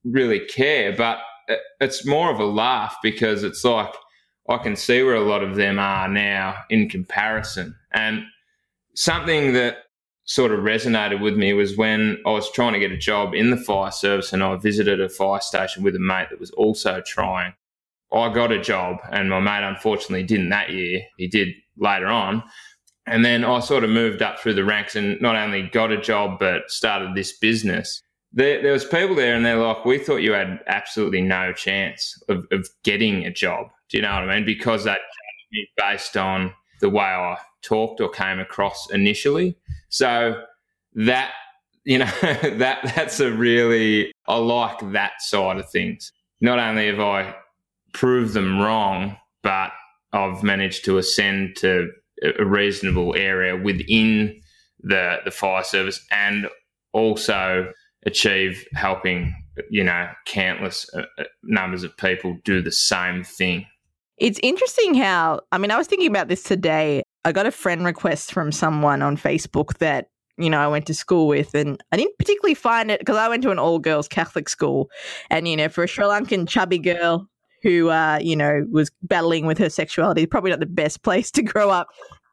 really 0.04 0.40
care, 0.40 0.94
but 0.94 1.18
it's 1.80 2.06
more 2.06 2.30
of 2.30 2.40
a 2.40 2.44
laugh 2.44 2.96
because 3.02 3.42
it's 3.42 3.64
like 3.64 3.92
I 4.48 4.58
can 4.58 4.76
see 4.76 5.02
where 5.02 5.14
a 5.14 5.20
lot 5.20 5.42
of 5.42 5.56
them 5.56 5.78
are 5.78 6.08
now 6.08 6.56
in 6.70 6.88
comparison. 6.88 7.76
And 7.92 8.24
something 8.94 9.52
that 9.52 9.78
sort 10.24 10.52
of 10.52 10.60
resonated 10.60 11.20
with 11.20 11.36
me 11.36 11.52
was 11.52 11.76
when 11.76 12.18
I 12.26 12.30
was 12.30 12.50
trying 12.52 12.72
to 12.72 12.78
get 12.78 12.92
a 12.92 12.96
job 12.96 13.34
in 13.34 13.50
the 13.50 13.56
fire 13.56 13.90
service 13.90 14.32
and 14.32 14.42
I 14.42 14.56
visited 14.56 15.00
a 15.00 15.08
fire 15.08 15.40
station 15.40 15.82
with 15.82 15.96
a 15.96 16.00
mate 16.00 16.28
that 16.30 16.40
was 16.40 16.50
also 16.52 17.02
trying. 17.04 17.54
I 18.12 18.32
got 18.32 18.52
a 18.52 18.60
job 18.60 18.98
and 19.10 19.30
my 19.30 19.40
mate 19.40 19.66
unfortunately 19.66 20.24
didn't 20.24 20.50
that 20.50 20.70
year. 20.70 21.02
He 21.16 21.28
did 21.28 21.48
later 21.76 22.06
on. 22.06 22.42
And 23.06 23.24
then 23.24 23.44
I 23.44 23.60
sort 23.60 23.82
of 23.82 23.90
moved 23.90 24.22
up 24.22 24.38
through 24.38 24.54
the 24.54 24.64
ranks 24.64 24.94
and 24.94 25.20
not 25.20 25.36
only 25.36 25.62
got 25.62 25.90
a 25.90 26.00
job 26.00 26.38
but 26.38 26.70
started 26.70 27.14
this 27.14 27.36
business 27.38 28.02
there, 28.32 28.62
there 28.62 28.72
was 28.72 28.84
people 28.84 29.14
there 29.14 29.34
and 29.34 29.44
they're 29.44 29.56
like, 29.56 29.84
we 29.84 29.98
thought 29.98 30.16
you 30.16 30.32
had 30.32 30.60
absolutely 30.66 31.20
no 31.20 31.52
chance 31.52 32.20
of, 32.28 32.46
of 32.52 32.68
getting 32.84 33.24
a 33.24 33.30
job. 33.30 33.66
Do 33.88 33.96
you 33.96 34.02
know 34.02 34.12
what 34.12 34.28
I 34.28 34.36
mean? 34.36 34.44
Because 34.44 34.84
that 34.84 35.00
based 35.76 36.16
on 36.16 36.54
the 36.80 36.88
way 36.88 37.04
I 37.04 37.36
talked 37.62 38.00
or 38.00 38.08
came 38.08 38.38
across 38.38 38.88
initially. 38.90 39.56
So 39.88 40.42
that 40.94 41.32
you 41.84 41.98
know 41.98 42.10
that 42.22 42.92
that's 42.94 43.20
a 43.20 43.32
really 43.32 44.12
I 44.26 44.36
like 44.36 44.92
that 44.92 45.20
side 45.20 45.58
of 45.58 45.68
things. 45.70 46.12
Not 46.40 46.58
only 46.58 46.86
have 46.86 47.00
I 47.00 47.34
proved 47.92 48.34
them 48.34 48.60
wrong, 48.60 49.16
but 49.42 49.72
I've 50.12 50.42
managed 50.42 50.84
to 50.86 50.98
ascend 50.98 51.56
to 51.56 51.90
a 52.38 52.44
reasonable 52.44 53.14
area 53.16 53.56
within 53.56 54.40
the 54.82 55.18
the 55.24 55.30
fire 55.30 55.64
service 55.64 56.04
and 56.10 56.46
also 56.92 57.72
achieve 58.06 58.66
helping 58.72 59.34
you 59.68 59.84
know 59.84 60.08
countless 60.26 60.88
uh, 60.94 61.02
uh, 61.18 61.24
numbers 61.42 61.82
of 61.82 61.96
people 61.96 62.38
do 62.44 62.62
the 62.62 62.72
same 62.72 63.24
thing. 63.24 63.66
It's 64.18 64.40
interesting 64.42 64.94
how 64.94 65.40
i 65.52 65.58
mean 65.58 65.70
i 65.70 65.76
was 65.76 65.86
thinking 65.86 66.08
about 66.08 66.28
this 66.28 66.42
today. 66.42 67.02
I 67.24 67.32
got 67.32 67.46
a 67.46 67.50
friend 67.50 67.84
request 67.84 68.32
from 68.32 68.52
someone 68.52 69.02
on 69.02 69.16
facebook 69.16 69.78
that 69.78 70.08
you 70.38 70.48
know 70.48 70.58
i 70.58 70.68
went 70.68 70.86
to 70.86 70.94
school 70.94 71.26
with 71.26 71.54
and 71.54 71.82
i 71.92 71.96
didn't 71.96 72.16
particularly 72.18 72.54
find 72.54 72.90
it 72.90 73.00
because 73.00 73.16
i 73.16 73.28
went 73.28 73.42
to 73.42 73.50
an 73.50 73.58
all 73.58 73.78
girls 73.78 74.08
catholic 74.08 74.48
school. 74.48 74.90
And 75.30 75.46
you 75.46 75.56
know 75.56 75.68
for 75.68 75.84
a 75.84 75.88
sri 75.88 76.04
lankan 76.04 76.48
chubby 76.48 76.78
girl 76.78 77.26
who 77.62 77.90
uh, 77.90 78.18
you 78.22 78.36
know 78.36 78.64
was 78.70 78.90
battling 79.02 79.44
with 79.44 79.58
her 79.58 79.68
sexuality 79.68 80.26
probably 80.26 80.50
not 80.50 80.60
the 80.60 80.66
best 80.66 81.02
place 81.02 81.30
to 81.32 81.42
grow 81.42 81.68
up 81.68 81.88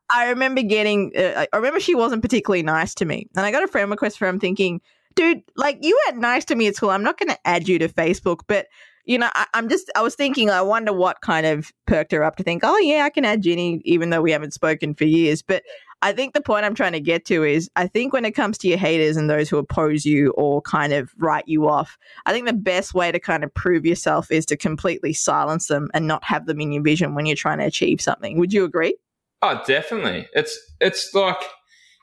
i 0.10 0.30
remember 0.30 0.62
getting 0.62 1.12
uh, 1.18 1.46
i 1.52 1.58
remember 1.58 1.82
she 1.82 1.96
wasn't 1.96 2.22
particularly 2.22 2.64
nice 2.64 2.94
to 2.96 3.06
me. 3.06 3.28
And 3.36 3.46
i 3.46 3.52
got 3.52 3.64
a 3.64 3.68
friend 3.68 3.92
request 3.92 4.18
from 4.18 4.40
thinking 4.40 4.80
dude, 5.18 5.44
like 5.58 5.80
you 5.82 6.00
were 6.08 6.18
nice 6.18 6.46
to 6.46 6.56
me 6.56 6.68
at 6.68 6.78
school. 6.78 6.92
I'm 6.92 7.04
not 7.04 7.18
going 7.18 7.30
to 7.30 7.40
add 7.44 7.68
you 7.68 7.78
to 7.80 7.90
Facebook, 7.90 8.42
but 8.48 8.68
you 9.04 9.18
know, 9.18 9.30
I, 9.34 9.48
am 9.54 9.70
just, 9.70 9.90
I 9.96 10.02
was 10.02 10.16
thinking, 10.16 10.50
I 10.50 10.62
wonder 10.62 10.92
what 10.92 11.22
kind 11.22 11.46
of 11.46 11.72
perked 11.86 12.12
her 12.12 12.24
up 12.24 12.36
to 12.36 12.44
think, 12.44 12.64
oh, 12.66 12.78
yeah, 12.80 13.06
I 13.06 13.10
can 13.10 13.24
add 13.24 13.42
Ginni, 13.42 13.82
even 13.86 14.10
though 14.10 14.22
we 14.22 14.34
haven't 14.34 14.54
spoken 14.54 14.94
for 14.94 15.06
years. 15.06 15.42
But 15.42 15.64
I 16.02 16.12
think 16.12 16.34
the 16.34 16.42
point 16.42 16.66
I'm 16.66 16.76
trying 16.76 16.92
to 16.92 17.00
get 17.00 17.24
to 17.28 17.46
is 17.46 17.70
I 17.78 17.88
think 17.88 18.12
when 18.12 18.26
it 18.26 18.34
comes 18.34 18.58
to 18.60 18.68
your 18.68 18.78
haters 18.78 19.16
and 19.16 19.30
those 19.30 19.50
who 19.50 19.58
oppose 19.58 20.06
you 20.06 20.32
or 20.32 20.62
kind 20.62 20.92
of 20.92 21.10
write 21.18 21.48
you 21.48 21.70
off, 21.70 21.98
I 22.26 22.34
think 22.34 22.48
the 22.48 22.54
best 22.54 22.94
way 22.94 23.10
to 23.14 23.20
kind 23.20 23.46
of 23.46 23.54
prove 23.54 23.86
yourself 23.86 24.30
is 24.30 24.46
to 24.48 24.58
completely 24.58 25.14
silence 25.14 25.68
them 25.68 25.90
and 25.94 26.06
not 26.06 26.26
have 26.26 26.46
them 26.46 26.60
in 26.60 26.74
your 26.74 26.84
vision 26.84 27.16
when 27.16 27.26
you're 27.26 27.38
trying 27.38 27.60
to 27.60 27.66
achieve 27.66 28.02
something. 28.02 28.38
Would 28.38 28.52
you 28.52 28.66
agree? 28.66 28.98
Oh, 29.42 29.64
definitely. 29.66 30.28
It's, 30.34 30.60
it's 30.82 31.14
like, 31.14 31.42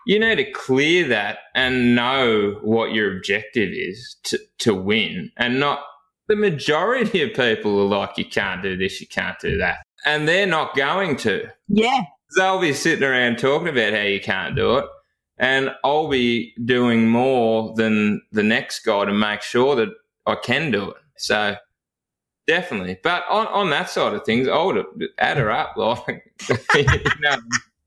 you 0.07 0.19
need 0.19 0.37
to 0.37 0.51
clear 0.51 1.09
that 1.09 1.39
and 1.55 1.95
know 1.95 2.59
what 2.63 2.93
your 2.93 3.17
objective 3.17 3.71
is 3.73 4.17
to, 4.25 4.39
to 4.59 4.75
win. 4.75 5.31
And 5.37 5.61
not 5.61 5.83
the 6.29 6.37
majority 6.37 7.23
of 7.23 7.35
people 7.35 7.81
are 7.81 7.99
like 8.01 8.19
you 8.19 8.25
can't 8.25 8.63
do 8.63 8.77
this 8.77 9.01
you 9.01 9.07
can't 9.07 9.39
do 9.41 9.59
that. 9.59 9.79
And 10.07 10.29
they're 10.29 10.47
not 10.47 10.77
going 10.77 11.17
to. 11.19 11.49
Yeah. 11.69 12.03
They'll 12.37 12.61
be 12.61 12.73
sitting 12.73 13.05
around 13.05 13.39
talking 13.39 13.69
about 13.69 13.95
how 13.95 14.03
you 14.03 14.21
can't 14.21 14.57
do 14.57 14.77
it. 14.77 14.87
And 15.37 15.71
i'll 15.83 16.09
be 16.09 16.55
doing 16.65 17.09
more 17.09 17.75
than 17.75 18.23
the 18.31 18.43
next 18.43 18.85
guy 18.85 19.05
to 19.05 19.13
make 19.13 19.43
sure 19.43 19.75
that 19.77 19.89
i 20.27 20.35
can 20.37 20.71
do 20.71 20.91
it. 20.91 20.97
So 21.17 21.57
definitely. 22.47 22.99
But 23.03 23.25
on, 23.29 23.47
on 23.49 23.71
that 23.71 23.91
side 23.91 24.15
of 24.15 24.25
things 24.25 24.49
i 24.49 24.63
would 24.63 24.85
add 25.19 25.39
her 25.39 25.51
up 25.51 25.77
like 25.77 26.33
you 26.75 26.85
know 27.21 27.37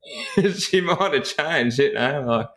she 0.58 0.80
might 0.80 1.14
have 1.14 1.24
changed, 1.24 1.78
you 1.78 1.94
know. 1.94 2.00
Eh? 2.00 2.18
Like, 2.24 2.48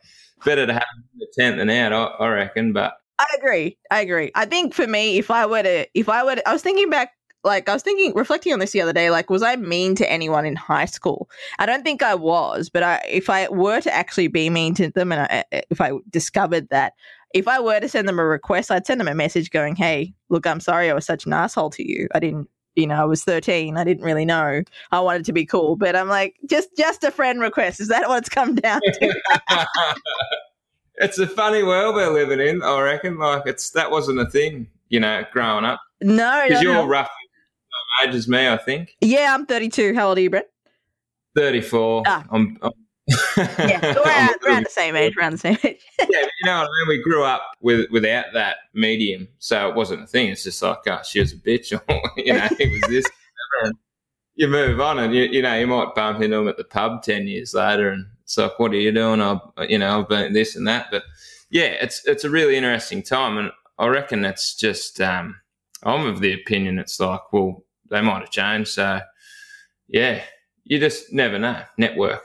better 0.46 0.66
to 0.66 0.74
have 0.74 0.84
the 1.18 1.28
tent 1.38 1.58
than 1.58 1.70
out, 1.70 1.94
I, 1.94 2.26
I 2.26 2.28
reckon. 2.30 2.74
But 2.74 2.94
I 3.20 3.26
agree. 3.38 3.78
I 3.92 4.02
agree. 4.02 4.32
I 4.36 4.46
think 4.46 4.74
for 4.74 4.88
me, 4.88 5.18
if 5.18 5.30
I 5.30 5.46
were 5.46 5.64
to, 5.64 5.88
if 5.94 6.10
I 6.10 6.24
were 6.24 6.36
to, 6.36 6.50
I 6.50 6.54
was 6.54 6.62
thinking 6.62 6.90
back 6.90 7.12
like 7.44 7.68
I 7.68 7.74
was 7.74 7.84
thinking, 7.84 8.14
reflecting 8.14 8.54
on 8.54 8.60
this 8.60 8.72
the 8.72 8.82
other 8.82 8.94
day, 8.94 9.10
like, 9.10 9.30
was 9.30 9.42
I 9.42 9.56
mean 9.56 9.96
to 9.96 10.12
anyone 10.12 10.46
in 10.46 10.56
high 10.56 10.86
school? 10.86 11.30
I 11.60 11.66
don't 11.66 11.84
think 11.84 12.04
I 12.04 12.16
was, 12.16 12.70
but 12.70 12.84
I, 12.84 13.02
if 13.10 13.30
I 13.30 13.50
were 13.50 13.82
to 13.82 13.94
actually 13.94 14.28
be 14.28 14.50
mean 14.50 14.74
to 14.76 14.92
them, 14.92 15.12
and 15.12 15.22
I, 15.22 15.26
eh, 15.26 15.44
eh, 15.52 15.62
if 15.70 15.82
I 15.82 15.92
discovered 16.10 16.70
that, 16.70 16.94
if 17.34 17.48
I 17.48 17.60
were 17.60 17.80
to 17.80 17.90
send 17.90 18.08
them 18.08 18.20
a 18.20 18.26
request, 18.26 18.70
I'd 18.72 18.86
send 18.86 19.00
them 19.00 19.08
a 19.08 19.16
message 19.16 19.52
going, 19.52 19.76
"Hey, 19.76 20.14
look, 20.30 20.46
I'm 20.46 20.60
sorry 20.60 20.90
I 20.90 20.94
was 20.94 21.06
such 21.06 21.26
an 21.26 21.34
asshole 21.34 21.70
to 21.72 21.90
you. 21.90 22.08
I 22.14 22.20
didn't 22.20 22.50
you 22.76 22.88
know, 22.88 22.96
I 22.96 23.06
was 23.06 23.24
13. 23.24 23.78
I 23.78 23.84
didn't 23.84 24.04
really 24.04 24.26
know. 24.26 24.64
I 24.92 25.00
wanted 25.00 25.26
to 25.26 25.34
be 25.34 25.46
cool, 25.46 25.76
but 25.76 25.96
I'm 25.96 26.08
like, 26.08 26.36
just 26.50 26.70
just 26.78 27.04
a 27.04 27.12
friend 27.12 27.42
request. 27.42 27.80
Is 27.80 27.88
that 27.90 28.08
what 28.08 28.20
it's 28.20 28.30
come 28.30 28.56
down 28.56 28.82
to? 28.82 29.22
it's 30.96 31.20
a 31.20 31.28
funny 31.28 31.64
world 31.64 31.96
we're 31.96 32.14
living 32.14 32.40
in, 32.40 32.64
I 32.64 32.80
reckon. 32.82 33.18
Like 33.18 33.44
it's 33.46 33.72
that 33.72 33.92
wasn't 33.92 34.20
a 34.20 34.30
thing, 34.30 34.68
you 34.90 35.00
know, 35.00 35.24
growing 35.32 35.66
up. 35.66 35.82
No, 36.02 36.44
because 36.48 36.64
no, 36.64 36.72
you're 36.72 36.82
no. 36.84 36.88
roughly 36.88 37.12
the 37.34 38.04
same 38.04 38.10
age 38.10 38.16
as 38.16 38.28
me, 38.28 38.48
I 38.48 38.58
think. 38.58 38.96
Yeah, 39.02 39.34
I'm 39.34 39.46
32. 39.46 39.94
How 39.94 40.10
old 40.10 40.18
are 40.18 40.22
you, 40.22 40.30
Brett? 40.30 40.50
34. 41.36 42.04
Ah. 42.08 42.26
I'm, 42.32 42.58
I'm 42.62 42.72
yeah, 43.38 43.94
so 43.94 44.04
around, 44.04 44.36
around, 44.46 44.66
the 44.66 44.70
same 44.70 44.96
age, 44.96 45.16
around 45.18 45.34
the 45.34 45.38
same 45.38 45.58
age. 45.64 45.82
yeah, 46.00 46.06
you 46.22 46.46
know 46.46 46.60
what 46.60 46.66
I 46.66 46.88
mean? 46.88 46.88
We 46.88 47.04
grew 47.04 47.24
up 47.24 47.42
with 47.62 47.90
without 47.92 48.26
that 48.34 48.58
medium, 48.74 49.28
so 49.40 49.70
it 49.70 49.76
wasn't 49.76 50.04
a 50.04 50.08
thing. 50.08 50.30
It's 50.30 50.44
just 50.44 50.62
like, 50.62 50.80
oh, 50.88 51.00
she 51.04 51.20
was 51.20 51.34
a 51.34 51.38
bitch, 51.38 51.74
or, 51.90 52.12
you 52.18 52.34
know, 52.34 52.48
it 52.60 52.72
was 52.72 52.82
this. 52.90 53.06
you 54.36 54.48
move 54.48 54.80
on, 54.80 55.00
and 55.00 55.14
you, 55.14 55.24
you 55.24 55.42
know, 55.42 55.56
you 55.56 55.68
might 55.68 55.96
bump 55.96 56.22
into 56.22 56.38
them 56.38 56.48
at 56.48 56.58
the 56.58 56.64
pub 56.64 57.04
10 57.04 57.28
years 57.28 57.54
later, 57.54 57.90
and 57.90 58.06
it's 58.24 58.38
like, 58.38 58.58
what 58.60 58.72
are 58.72 58.76
you 58.76 58.92
doing? 58.92 59.22
I've, 59.22 59.40
you 59.70 59.78
know, 59.78 60.00
I've 60.00 60.10
been 60.10 60.34
this 60.34 60.56
and 60.56 60.68
that. 60.68 60.88
But 60.92 61.04
yeah, 61.50 61.76
it's, 61.82 62.06
it's 62.06 62.24
a 62.24 62.30
really 62.30 62.56
interesting 62.56 63.04
time, 63.04 63.38
and 63.38 63.52
I 63.78 63.88
reckon 63.88 64.26
it's 64.26 64.56
just, 64.56 65.02
um, 65.02 65.40
I'm 65.84 66.06
of 66.06 66.20
the 66.20 66.34
opinion 66.34 66.80
it's 66.80 67.00
like, 67.00 67.34
well, 67.34 67.64
they 67.90 68.02
might 68.02 68.22
have 68.22 68.32
changed, 68.32 68.70
so 68.70 69.02
yeah, 69.88 70.22
you 70.64 70.80
just 70.80 71.12
never 71.12 71.38
know. 71.38 71.62
Network. 71.78 72.24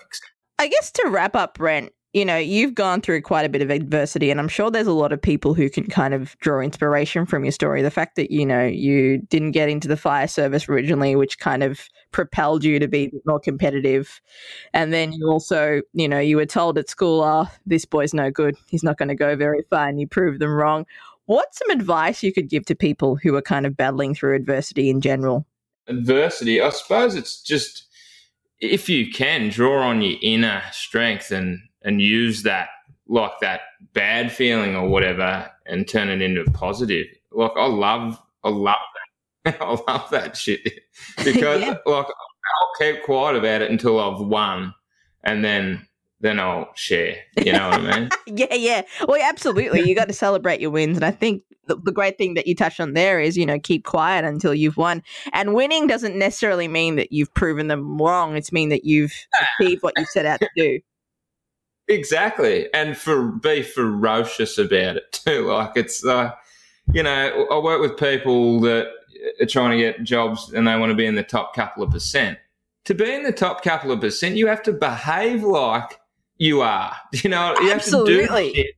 I 0.58 0.68
guess 0.68 0.90
to 0.92 1.08
wrap 1.08 1.36
up, 1.36 1.58
Brent, 1.58 1.92
you 2.12 2.24
know, 2.24 2.38
you've 2.38 2.74
gone 2.74 3.02
through 3.02 3.20
quite 3.20 3.44
a 3.44 3.48
bit 3.50 3.60
of 3.60 3.68
adversity, 3.68 4.30
and 4.30 4.40
I'm 4.40 4.48
sure 4.48 4.70
there's 4.70 4.86
a 4.86 4.92
lot 4.92 5.12
of 5.12 5.20
people 5.20 5.52
who 5.52 5.68
can 5.68 5.84
kind 5.84 6.14
of 6.14 6.34
draw 6.38 6.60
inspiration 6.62 7.26
from 7.26 7.44
your 7.44 7.52
story. 7.52 7.82
The 7.82 7.90
fact 7.90 8.16
that, 8.16 8.30
you 8.30 8.46
know, 8.46 8.64
you 8.64 9.18
didn't 9.18 9.50
get 9.50 9.68
into 9.68 9.86
the 9.86 9.98
fire 9.98 10.26
service 10.26 10.66
originally, 10.66 11.14
which 11.14 11.38
kind 11.38 11.62
of 11.62 11.90
propelled 12.12 12.64
you 12.64 12.78
to 12.78 12.88
be 12.88 13.12
more 13.26 13.38
competitive. 13.38 14.22
And 14.72 14.94
then 14.94 15.12
you 15.12 15.28
also, 15.28 15.82
you 15.92 16.08
know, 16.08 16.18
you 16.18 16.36
were 16.36 16.46
told 16.46 16.78
at 16.78 16.88
school, 16.88 17.22
oh, 17.22 17.48
this 17.66 17.84
boy's 17.84 18.14
no 18.14 18.30
good. 18.30 18.56
He's 18.66 18.82
not 18.82 18.96
going 18.96 19.10
to 19.10 19.14
go 19.14 19.36
very 19.36 19.62
far. 19.68 19.86
And 19.86 20.00
you 20.00 20.06
proved 20.06 20.40
them 20.40 20.54
wrong. 20.54 20.86
What's 21.26 21.58
some 21.58 21.68
advice 21.68 22.22
you 22.22 22.32
could 22.32 22.48
give 22.48 22.64
to 22.66 22.74
people 22.74 23.16
who 23.16 23.34
are 23.34 23.42
kind 23.42 23.66
of 23.66 23.76
battling 23.76 24.14
through 24.14 24.36
adversity 24.36 24.88
in 24.88 25.02
general? 25.02 25.44
Adversity, 25.86 26.62
I 26.62 26.70
suppose 26.70 27.14
it's 27.14 27.42
just 27.42 27.85
if 28.60 28.88
you 28.88 29.10
can 29.10 29.48
draw 29.48 29.88
on 29.88 30.02
your 30.02 30.18
inner 30.22 30.62
strength 30.72 31.30
and 31.30 31.58
and 31.82 32.00
use 32.00 32.42
that 32.42 32.68
like 33.08 33.38
that 33.40 33.60
bad 33.92 34.32
feeling 34.32 34.74
or 34.74 34.88
whatever 34.88 35.50
and 35.66 35.88
turn 35.88 36.08
it 36.08 36.22
into 36.22 36.44
positive. 36.52 37.06
Like 37.30 37.52
I 37.56 37.66
love 37.66 38.20
I 38.44 38.48
love 38.50 38.76
that. 39.44 39.56
I 39.60 39.92
love 39.92 40.10
that 40.10 40.36
shit. 40.36 40.80
Because 41.24 41.60
yeah. 41.60 41.76
like 41.86 42.06
I'll 42.06 42.72
keep 42.78 43.02
quiet 43.04 43.36
about 43.36 43.62
it 43.62 43.70
until 43.70 44.00
I've 44.00 44.20
won 44.20 44.74
and 45.24 45.44
then 45.44 45.86
then 46.20 46.40
I'll 46.40 46.70
share. 46.74 47.16
You 47.36 47.52
know 47.52 47.68
what 47.68 47.80
I 47.80 48.00
mean? 48.00 48.10
yeah, 48.26 48.54
yeah. 48.54 48.82
Well, 49.06 49.20
absolutely. 49.22 49.82
You 49.82 49.94
got 49.94 50.08
to 50.08 50.14
celebrate 50.14 50.60
your 50.60 50.70
wins. 50.70 50.96
And 50.96 51.04
I 51.04 51.10
think 51.10 51.42
the, 51.66 51.76
the, 51.76 51.92
great 51.92 52.16
thing 52.16 52.34
that 52.34 52.46
you 52.46 52.54
touched 52.54 52.80
on 52.80 52.94
there 52.94 53.20
is, 53.20 53.36
you 53.36 53.44
know, 53.44 53.58
keep 53.58 53.84
quiet 53.84 54.24
until 54.24 54.54
you've 54.54 54.76
won. 54.76 55.02
And 55.32 55.54
winning 55.54 55.86
doesn't 55.86 56.16
necessarily 56.16 56.68
mean 56.68 56.96
that 56.96 57.12
you've 57.12 57.32
proven 57.34 57.68
them 57.68 57.98
wrong. 57.98 58.36
It's 58.36 58.52
mean 58.52 58.70
that 58.70 58.84
you've 58.84 59.14
achieved 59.60 59.82
what 59.82 59.94
you 59.98 60.06
set 60.06 60.26
out 60.26 60.40
to 60.40 60.48
do. 60.56 60.80
Exactly. 61.88 62.72
And 62.74 62.96
for 62.96 63.22
be 63.22 63.62
ferocious 63.62 64.58
about 64.58 64.96
it 64.96 65.12
too. 65.12 65.46
Like 65.56 65.72
it's 65.76 66.04
uh 66.04 66.32
you 66.92 67.02
know, 67.02 67.46
I 67.50 67.58
work 67.58 67.80
with 67.80 67.96
people 67.96 68.60
that 68.60 68.88
are 69.40 69.46
trying 69.46 69.72
to 69.72 69.76
get 69.76 70.04
jobs 70.04 70.52
and 70.52 70.68
they 70.68 70.76
want 70.76 70.90
to 70.90 70.96
be 70.96 71.06
in 71.06 71.16
the 71.16 71.22
top 71.22 71.54
couple 71.54 71.82
of 71.82 71.90
percent. 71.90 72.38
To 72.84 72.94
be 72.94 73.12
in 73.12 73.24
the 73.24 73.32
top 73.32 73.64
couple 73.64 73.90
of 73.90 74.00
percent, 74.00 74.36
you 74.36 74.46
have 74.46 74.62
to 74.64 74.72
behave 74.72 75.42
like 75.42 75.98
you 76.38 76.60
are. 76.62 76.94
You 77.12 77.30
know, 77.30 77.54
you 77.60 77.72
Absolutely. 77.72 78.20
have 78.20 78.28
to 78.28 78.42
do 78.42 78.54
shit 78.54 78.76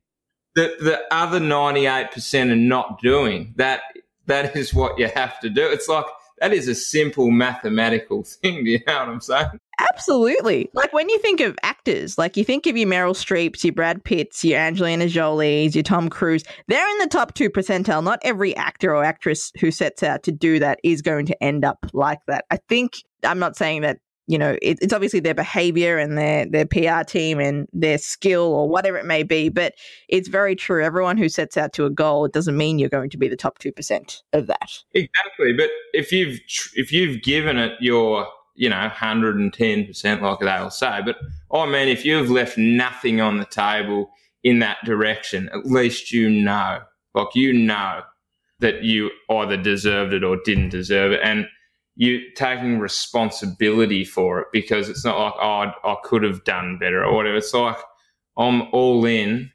that 0.59 0.81
the 0.81 1.01
other 1.12 1.38
98% 1.38 2.51
are 2.51 2.57
not 2.57 3.01
doing. 3.01 3.55
That 3.57 3.83
that 4.27 4.57
is 4.57 4.75
what 4.75 4.99
you 4.99 5.09
have 5.09 5.38
to 5.40 5.49
do. 5.49 5.66
It's 5.66 5.88
like 5.88 6.05
that 6.40 6.53
is 6.53 6.68
a 6.68 6.75
simple 6.75 7.31
mathematical 7.31 8.23
thing. 8.25 8.64
Do 8.64 8.71
you 8.71 8.81
know 8.87 8.99
what 8.99 9.09
I'm 9.09 9.21
saying? 9.21 9.61
Absolutely. 9.81 10.68
Like 10.75 10.92
when 10.92 11.09
you 11.09 11.18
think 11.21 11.40
of 11.40 11.57
actors, 11.62 12.18
like 12.18 12.37
you 12.37 12.44
think 12.44 12.66
of 12.66 12.77
your 12.77 12.88
Meryl 12.88 13.14
Streeps, 13.14 13.62
your 13.62 13.73
Brad 13.73 14.03
Pitts, 14.03 14.44
your 14.44 14.59
Angelina 14.59 15.07
Jolies, 15.07 15.77
your 15.77 15.85
Tom 15.85 16.09
Cruise, 16.09 16.42
they're 16.66 16.90
in 16.90 16.99
the 16.99 17.07
top 17.07 17.35
two 17.35 17.49
percentile. 17.49 18.03
Not 18.03 18.18
every 18.23 18.57
actor 18.57 18.94
or 18.94 19.05
actress 19.05 19.53
who 19.61 19.71
sets 19.71 20.03
out 20.03 20.25
to 20.25 20.33
do 20.33 20.59
that 20.59 20.81
is 20.83 21.01
going 21.01 21.27
to 21.27 21.42
end 21.42 21.64
up 21.64 21.87
like 21.92 22.18
that. 22.27 22.44
I 22.51 22.59
think 22.68 22.94
I'm 23.23 23.38
not 23.38 23.57
saying 23.57 23.83
that 23.83 23.99
you 24.28 24.36
know, 24.36 24.58
it, 24.60 24.78
it's 24.82 24.92
obviously 24.92 25.20
their 25.20 25.34
behavior 25.34 25.96
and 25.96 26.16
their 26.16 26.44
their 26.44 26.66
PR 26.66 27.02
team 27.02 27.40
and 27.40 27.66
their 27.72 27.96
skill 27.96 28.42
or 28.42 28.68
whatever 28.68 28.98
it 28.98 29.06
may 29.06 29.22
be. 29.22 29.48
But 29.48 29.74
it's 30.08 30.28
very 30.28 30.54
true. 30.54 30.84
Everyone 30.84 31.16
who 31.16 31.30
sets 31.30 31.56
out 31.56 31.72
to 31.72 31.86
a 31.86 31.90
goal, 31.90 32.26
it 32.26 32.32
doesn't 32.32 32.56
mean 32.56 32.78
you're 32.78 32.90
going 32.90 33.08
to 33.10 33.16
be 33.16 33.26
the 33.26 33.36
top 33.36 33.58
two 33.58 33.72
percent 33.72 34.22
of 34.34 34.46
that. 34.46 34.78
Exactly. 34.92 35.54
But 35.54 35.70
if 35.94 36.12
you've 36.12 36.38
if 36.76 36.92
you've 36.92 37.22
given 37.22 37.56
it 37.56 37.72
your 37.80 38.26
you 38.54 38.68
know 38.68 38.78
110 38.78 39.86
percent, 39.86 40.22
like 40.22 40.40
they'll 40.40 40.70
say, 40.70 41.00
but 41.04 41.16
oh, 41.50 41.60
I 41.60 41.66
mean, 41.66 41.88
if 41.88 42.04
you've 42.04 42.30
left 42.30 42.58
nothing 42.58 43.22
on 43.22 43.38
the 43.38 43.46
table 43.46 44.10
in 44.44 44.58
that 44.58 44.76
direction, 44.84 45.48
at 45.54 45.64
least 45.64 46.12
you 46.12 46.28
know, 46.28 46.82
like 47.14 47.34
you 47.34 47.54
know 47.54 48.02
that 48.60 48.82
you 48.82 49.10
either 49.30 49.56
deserved 49.56 50.12
it 50.12 50.22
or 50.22 50.36
didn't 50.44 50.68
deserve 50.68 51.12
it, 51.12 51.20
and 51.24 51.48
you 51.98 52.20
taking 52.37 52.78
responsibility 52.78 54.04
for 54.04 54.40
it 54.40 54.46
because 54.52 54.88
it's 54.88 55.04
not 55.04 55.18
like 55.18 55.34
oh 55.42 55.48
I, 55.48 55.74
I 55.92 55.96
could 56.04 56.22
have 56.22 56.44
done 56.44 56.78
better 56.78 57.04
or 57.04 57.14
whatever. 57.14 57.37
It's 57.37 57.52
like 57.52 57.76
I'm 58.38 58.62
all 58.72 59.04
in 59.04 59.50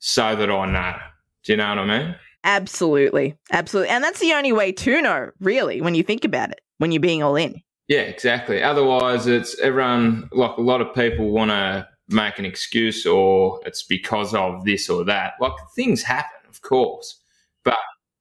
so 0.00 0.34
that 0.34 0.50
I 0.50 0.66
know. 0.66 0.96
Do 1.44 1.52
you 1.52 1.56
know 1.56 1.68
what 1.68 1.78
I 1.78 1.98
mean? 1.98 2.16
Absolutely, 2.42 3.36
absolutely, 3.52 3.90
and 3.90 4.02
that's 4.04 4.18
the 4.18 4.32
only 4.32 4.52
way 4.52 4.72
to 4.72 5.00
know, 5.00 5.30
really, 5.40 5.80
when 5.80 5.94
you 5.94 6.02
think 6.02 6.24
about 6.24 6.50
it. 6.50 6.60
When 6.78 6.92
you're 6.92 7.00
being 7.00 7.22
all 7.22 7.36
in. 7.36 7.62
Yeah, 7.88 8.00
exactly. 8.00 8.62
Otherwise, 8.62 9.26
it's 9.26 9.58
everyone. 9.60 10.28
Like 10.32 10.56
a 10.58 10.62
lot 10.62 10.80
of 10.80 10.94
people 10.94 11.30
want 11.30 11.50
to 11.52 11.88
make 12.08 12.38
an 12.38 12.44
excuse, 12.44 13.06
or 13.06 13.60
it's 13.64 13.84
because 13.84 14.34
of 14.34 14.64
this 14.64 14.90
or 14.90 15.04
that. 15.04 15.34
Like 15.40 15.52
things 15.76 16.02
happen, 16.02 16.48
of 16.48 16.62
course, 16.62 17.20
but 17.64 17.78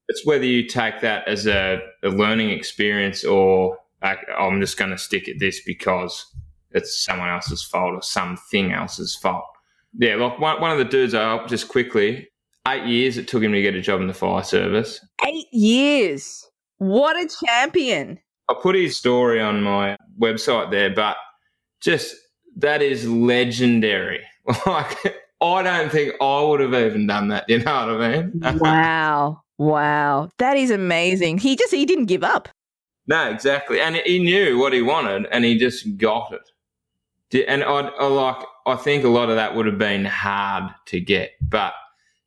it's 0.08 0.26
whether 0.26 0.46
you 0.46 0.68
take 0.68 1.02
that 1.02 1.28
as 1.28 1.48
a, 1.48 1.80
a 2.04 2.10
learning 2.10 2.52
experience 2.52 3.24
or 3.24 3.78
I'm 4.02 4.62
just 4.62 4.78
going 4.78 4.91
to 4.91 4.98
stick 4.98 5.28
at 5.28 5.39
this 5.39 5.62
because 5.65 6.26
it's 6.72 7.04
someone 7.04 7.30
else's 7.30 7.63
fault 7.63 7.96
or 7.96 8.02
something 8.02 8.72
else's 8.72 9.15
fault. 9.15 9.46
Yeah, 9.98 10.15
like 10.15 10.39
one, 10.39 10.62
one 10.62 10.72
of 10.72 10.78
the 10.78 10.86
dudes 10.86 11.13
I 11.13 11.24
helped 11.24 11.50
just 11.50 11.70
quickly, 11.70 12.28
eight 12.68 12.86
years 12.86 13.18
it 13.18 13.28
took 13.28 13.41
him 13.41 13.54
to 13.54 13.62
get 13.62 13.76
a 13.76 13.82
job 13.82 14.02
in 14.02 14.08
the 14.08 14.13
fire 14.13 14.44
service. 14.44 15.04
Eight 15.26 15.48
years. 15.52 16.46
What 16.78 17.15
a 17.15 17.30
champion. 17.46 18.20
I 18.50 18.56
put 18.62 18.76
his 18.76 18.98
story 18.98 19.41
on 19.41 19.63
my 19.63 19.98
website 20.20 20.70
there, 20.70 20.94
but 20.94 21.18
just 21.82 22.15
that 22.58 22.82
is 22.82 23.08
legendary. 23.10 24.22
Like, 24.68 24.98
I 25.41 25.63
don't 25.63 25.91
think 25.91 26.13
I 26.22 26.41
would 26.41 26.60
have 26.60 26.76
even 26.76 27.08
done 27.08 27.30
that. 27.30 27.46
You 27.48 27.60
know 27.60 27.88
what 27.88 28.02
I 28.02 28.22
mean? 28.22 28.41
wow. 28.60 29.41
Wow, 29.58 30.30
that 30.38 30.58
is 30.58 30.72
amazing. 30.72 31.38
He 31.38 31.56
just 31.56 31.74
he 31.74 31.86
didn't 31.86 32.06
give 32.06 32.24
up. 32.24 32.50
No, 33.08 33.30
exactly, 33.30 33.80
and 33.80 33.96
he 33.96 34.20
knew 34.20 34.58
what 34.58 34.74
he 34.74 34.82
wanted, 34.82 35.28
and 35.32 35.46
he 35.46 35.58
just 35.58 35.98
got 35.98 36.34
it. 36.34 37.48
And 37.48 37.63
I, 37.63 37.68
I 37.68 38.08
like 38.08 38.44
I 38.65 38.76
think 38.76 39.04
a 39.04 39.10
lot 39.10 39.30
of 39.30 39.36
that 39.36 39.56
would 39.56 39.65
have 39.65 39.78
been 39.78 40.06
hard 40.06 40.72
to 40.88 41.00
get, 41.00 41.32
but 41.41 41.74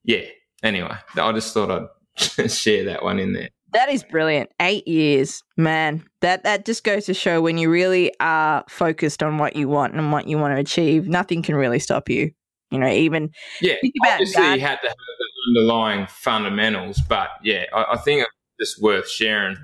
yeah. 0.04 0.24
Anyway, 0.62 0.96
I 1.16 1.32
just 1.32 1.54
thought 1.54 1.70
I'd 1.70 2.50
share 2.50 2.84
that 2.84 3.04
one 3.04 3.18
in 3.18 3.32
there. 3.32 3.50
That 3.72 3.90
is 3.90 4.02
brilliant. 4.02 4.50
Eight 4.60 4.88
years, 4.88 5.42
man. 5.56 6.04
That 6.20 6.42
that 6.44 6.64
just 6.64 6.84
goes 6.84 7.04
to 7.06 7.14
show 7.14 7.42
when 7.42 7.58
you 7.58 7.70
really 7.70 8.12
are 8.18 8.64
focused 8.68 9.22
on 9.22 9.38
what 9.38 9.56
you 9.56 9.68
want 9.68 9.94
and 9.94 10.10
what 10.10 10.26
you 10.26 10.38
want 10.38 10.54
to 10.54 10.60
achieve, 10.60 11.06
nothing 11.06 11.42
can 11.42 11.54
really 11.54 11.78
stop 11.78 12.08
you. 12.08 12.32
You 12.70 12.78
know, 12.78 12.88
even 12.88 13.30
yeah. 13.60 13.74
obviously, 14.06 14.42
God. 14.42 14.54
you 14.54 14.60
had 14.60 14.80
to 14.80 14.88
have 14.88 14.96
underlying 15.48 16.06
fundamentals, 16.06 17.00
but 17.00 17.28
yeah, 17.42 17.64
I, 17.74 17.92
I 17.92 17.96
think 17.96 18.22
it's 18.22 18.72
just 18.72 18.82
worth 18.82 19.08
sharing 19.08 19.56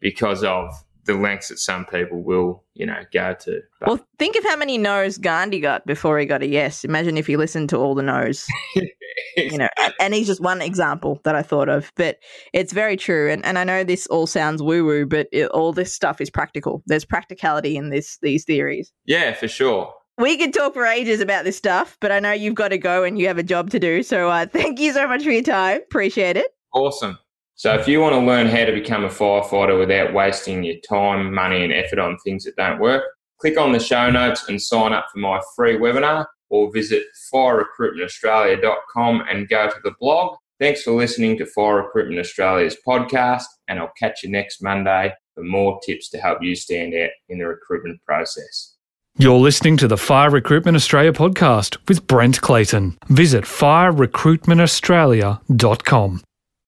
because 0.00 0.42
of 0.42 0.72
the 1.06 1.14
lengths 1.14 1.48
that 1.48 1.58
some 1.58 1.84
people 1.86 2.22
will, 2.22 2.64
you 2.74 2.86
know, 2.86 3.02
go 3.12 3.34
to. 3.34 3.60
But. 3.80 3.88
Well, 3.88 4.06
think 4.18 4.36
of 4.36 4.44
how 4.44 4.56
many 4.56 4.78
no's 4.78 5.18
Gandhi 5.18 5.60
got 5.60 5.86
before 5.86 6.18
he 6.18 6.26
got 6.26 6.42
a 6.42 6.46
yes. 6.46 6.84
Imagine 6.84 7.16
if 7.16 7.26
he 7.26 7.36
listened 7.36 7.68
to 7.70 7.78
all 7.78 7.94
the 7.94 8.02
no's. 8.02 8.46
you 9.36 9.58
know, 9.58 9.68
and 9.98 10.14
he's 10.14 10.26
just 10.26 10.40
one 10.40 10.60
example 10.60 11.20
that 11.24 11.34
I 11.34 11.42
thought 11.42 11.68
of, 11.68 11.92
but 11.96 12.18
it's 12.52 12.72
very 12.72 12.96
true. 12.96 13.30
And 13.30 13.44
and 13.44 13.58
I 13.58 13.64
know 13.64 13.82
this 13.82 14.06
all 14.08 14.26
sounds 14.26 14.62
woo 14.62 14.84
woo, 14.84 15.06
but 15.06 15.28
it, 15.32 15.48
all 15.50 15.72
this 15.72 15.92
stuff 15.92 16.20
is 16.20 16.30
practical. 16.30 16.82
There's 16.86 17.04
practicality 17.04 17.76
in 17.76 17.90
this 17.90 18.18
these 18.22 18.44
theories. 18.44 18.92
Yeah, 19.06 19.32
for 19.32 19.48
sure 19.48 19.92
we 20.20 20.36
could 20.36 20.52
talk 20.52 20.74
for 20.74 20.84
ages 20.86 21.20
about 21.20 21.44
this 21.44 21.56
stuff, 21.56 21.96
but 22.00 22.12
I 22.12 22.20
know 22.20 22.32
you've 22.32 22.54
got 22.54 22.68
to 22.68 22.78
go 22.78 23.04
and 23.04 23.18
you 23.18 23.26
have 23.28 23.38
a 23.38 23.42
job 23.42 23.70
to 23.70 23.80
do. 23.80 24.02
So 24.02 24.28
uh, 24.28 24.46
thank 24.52 24.78
you 24.78 24.92
so 24.92 25.08
much 25.08 25.24
for 25.24 25.30
your 25.30 25.42
time. 25.42 25.78
Appreciate 25.78 26.36
it. 26.36 26.48
Awesome. 26.72 27.18
So 27.54 27.74
if 27.74 27.86
you 27.86 28.00
want 28.00 28.14
to 28.14 28.20
learn 28.20 28.46
how 28.46 28.64
to 28.64 28.72
become 28.72 29.04
a 29.04 29.08
firefighter 29.08 29.78
without 29.78 30.14
wasting 30.14 30.64
your 30.64 30.76
time, 30.88 31.34
money, 31.34 31.62
and 31.62 31.72
effort 31.72 31.98
on 31.98 32.16
things 32.18 32.44
that 32.44 32.56
don't 32.56 32.80
work, 32.80 33.04
click 33.38 33.58
on 33.58 33.72
the 33.72 33.80
show 33.80 34.10
notes 34.10 34.48
and 34.48 34.60
sign 34.60 34.92
up 34.92 35.06
for 35.12 35.18
my 35.18 35.40
free 35.54 35.76
webinar 35.76 36.26
or 36.48 36.72
visit 36.72 37.04
firerecruitmentaustralia.com 37.32 39.24
and 39.28 39.48
go 39.48 39.68
to 39.68 39.76
the 39.84 39.94
blog. 40.00 40.36
Thanks 40.58 40.82
for 40.82 40.92
listening 40.92 41.38
to 41.38 41.46
Fire 41.46 41.76
Recruitment 41.76 42.20
Australia's 42.20 42.76
podcast, 42.86 43.44
and 43.68 43.78
I'll 43.78 43.92
catch 43.98 44.22
you 44.22 44.30
next 44.30 44.62
Monday 44.62 45.12
for 45.34 45.42
more 45.44 45.80
tips 45.84 46.08
to 46.10 46.18
help 46.18 46.42
you 46.42 46.54
stand 46.54 46.94
out 46.94 47.10
in 47.28 47.38
the 47.38 47.46
recruitment 47.46 48.02
process. 48.04 48.76
You're 49.18 49.38
listening 49.38 49.76
to 49.78 49.88
the 49.88 49.96
Fire 49.98 50.30
Recruitment 50.30 50.76
Australia 50.76 51.12
podcast 51.12 51.76
with 51.88 52.06
Brent 52.06 52.40
Clayton. 52.40 52.96
Visit 53.08 53.42
firerecruitmentaustralia.com. 53.44 56.22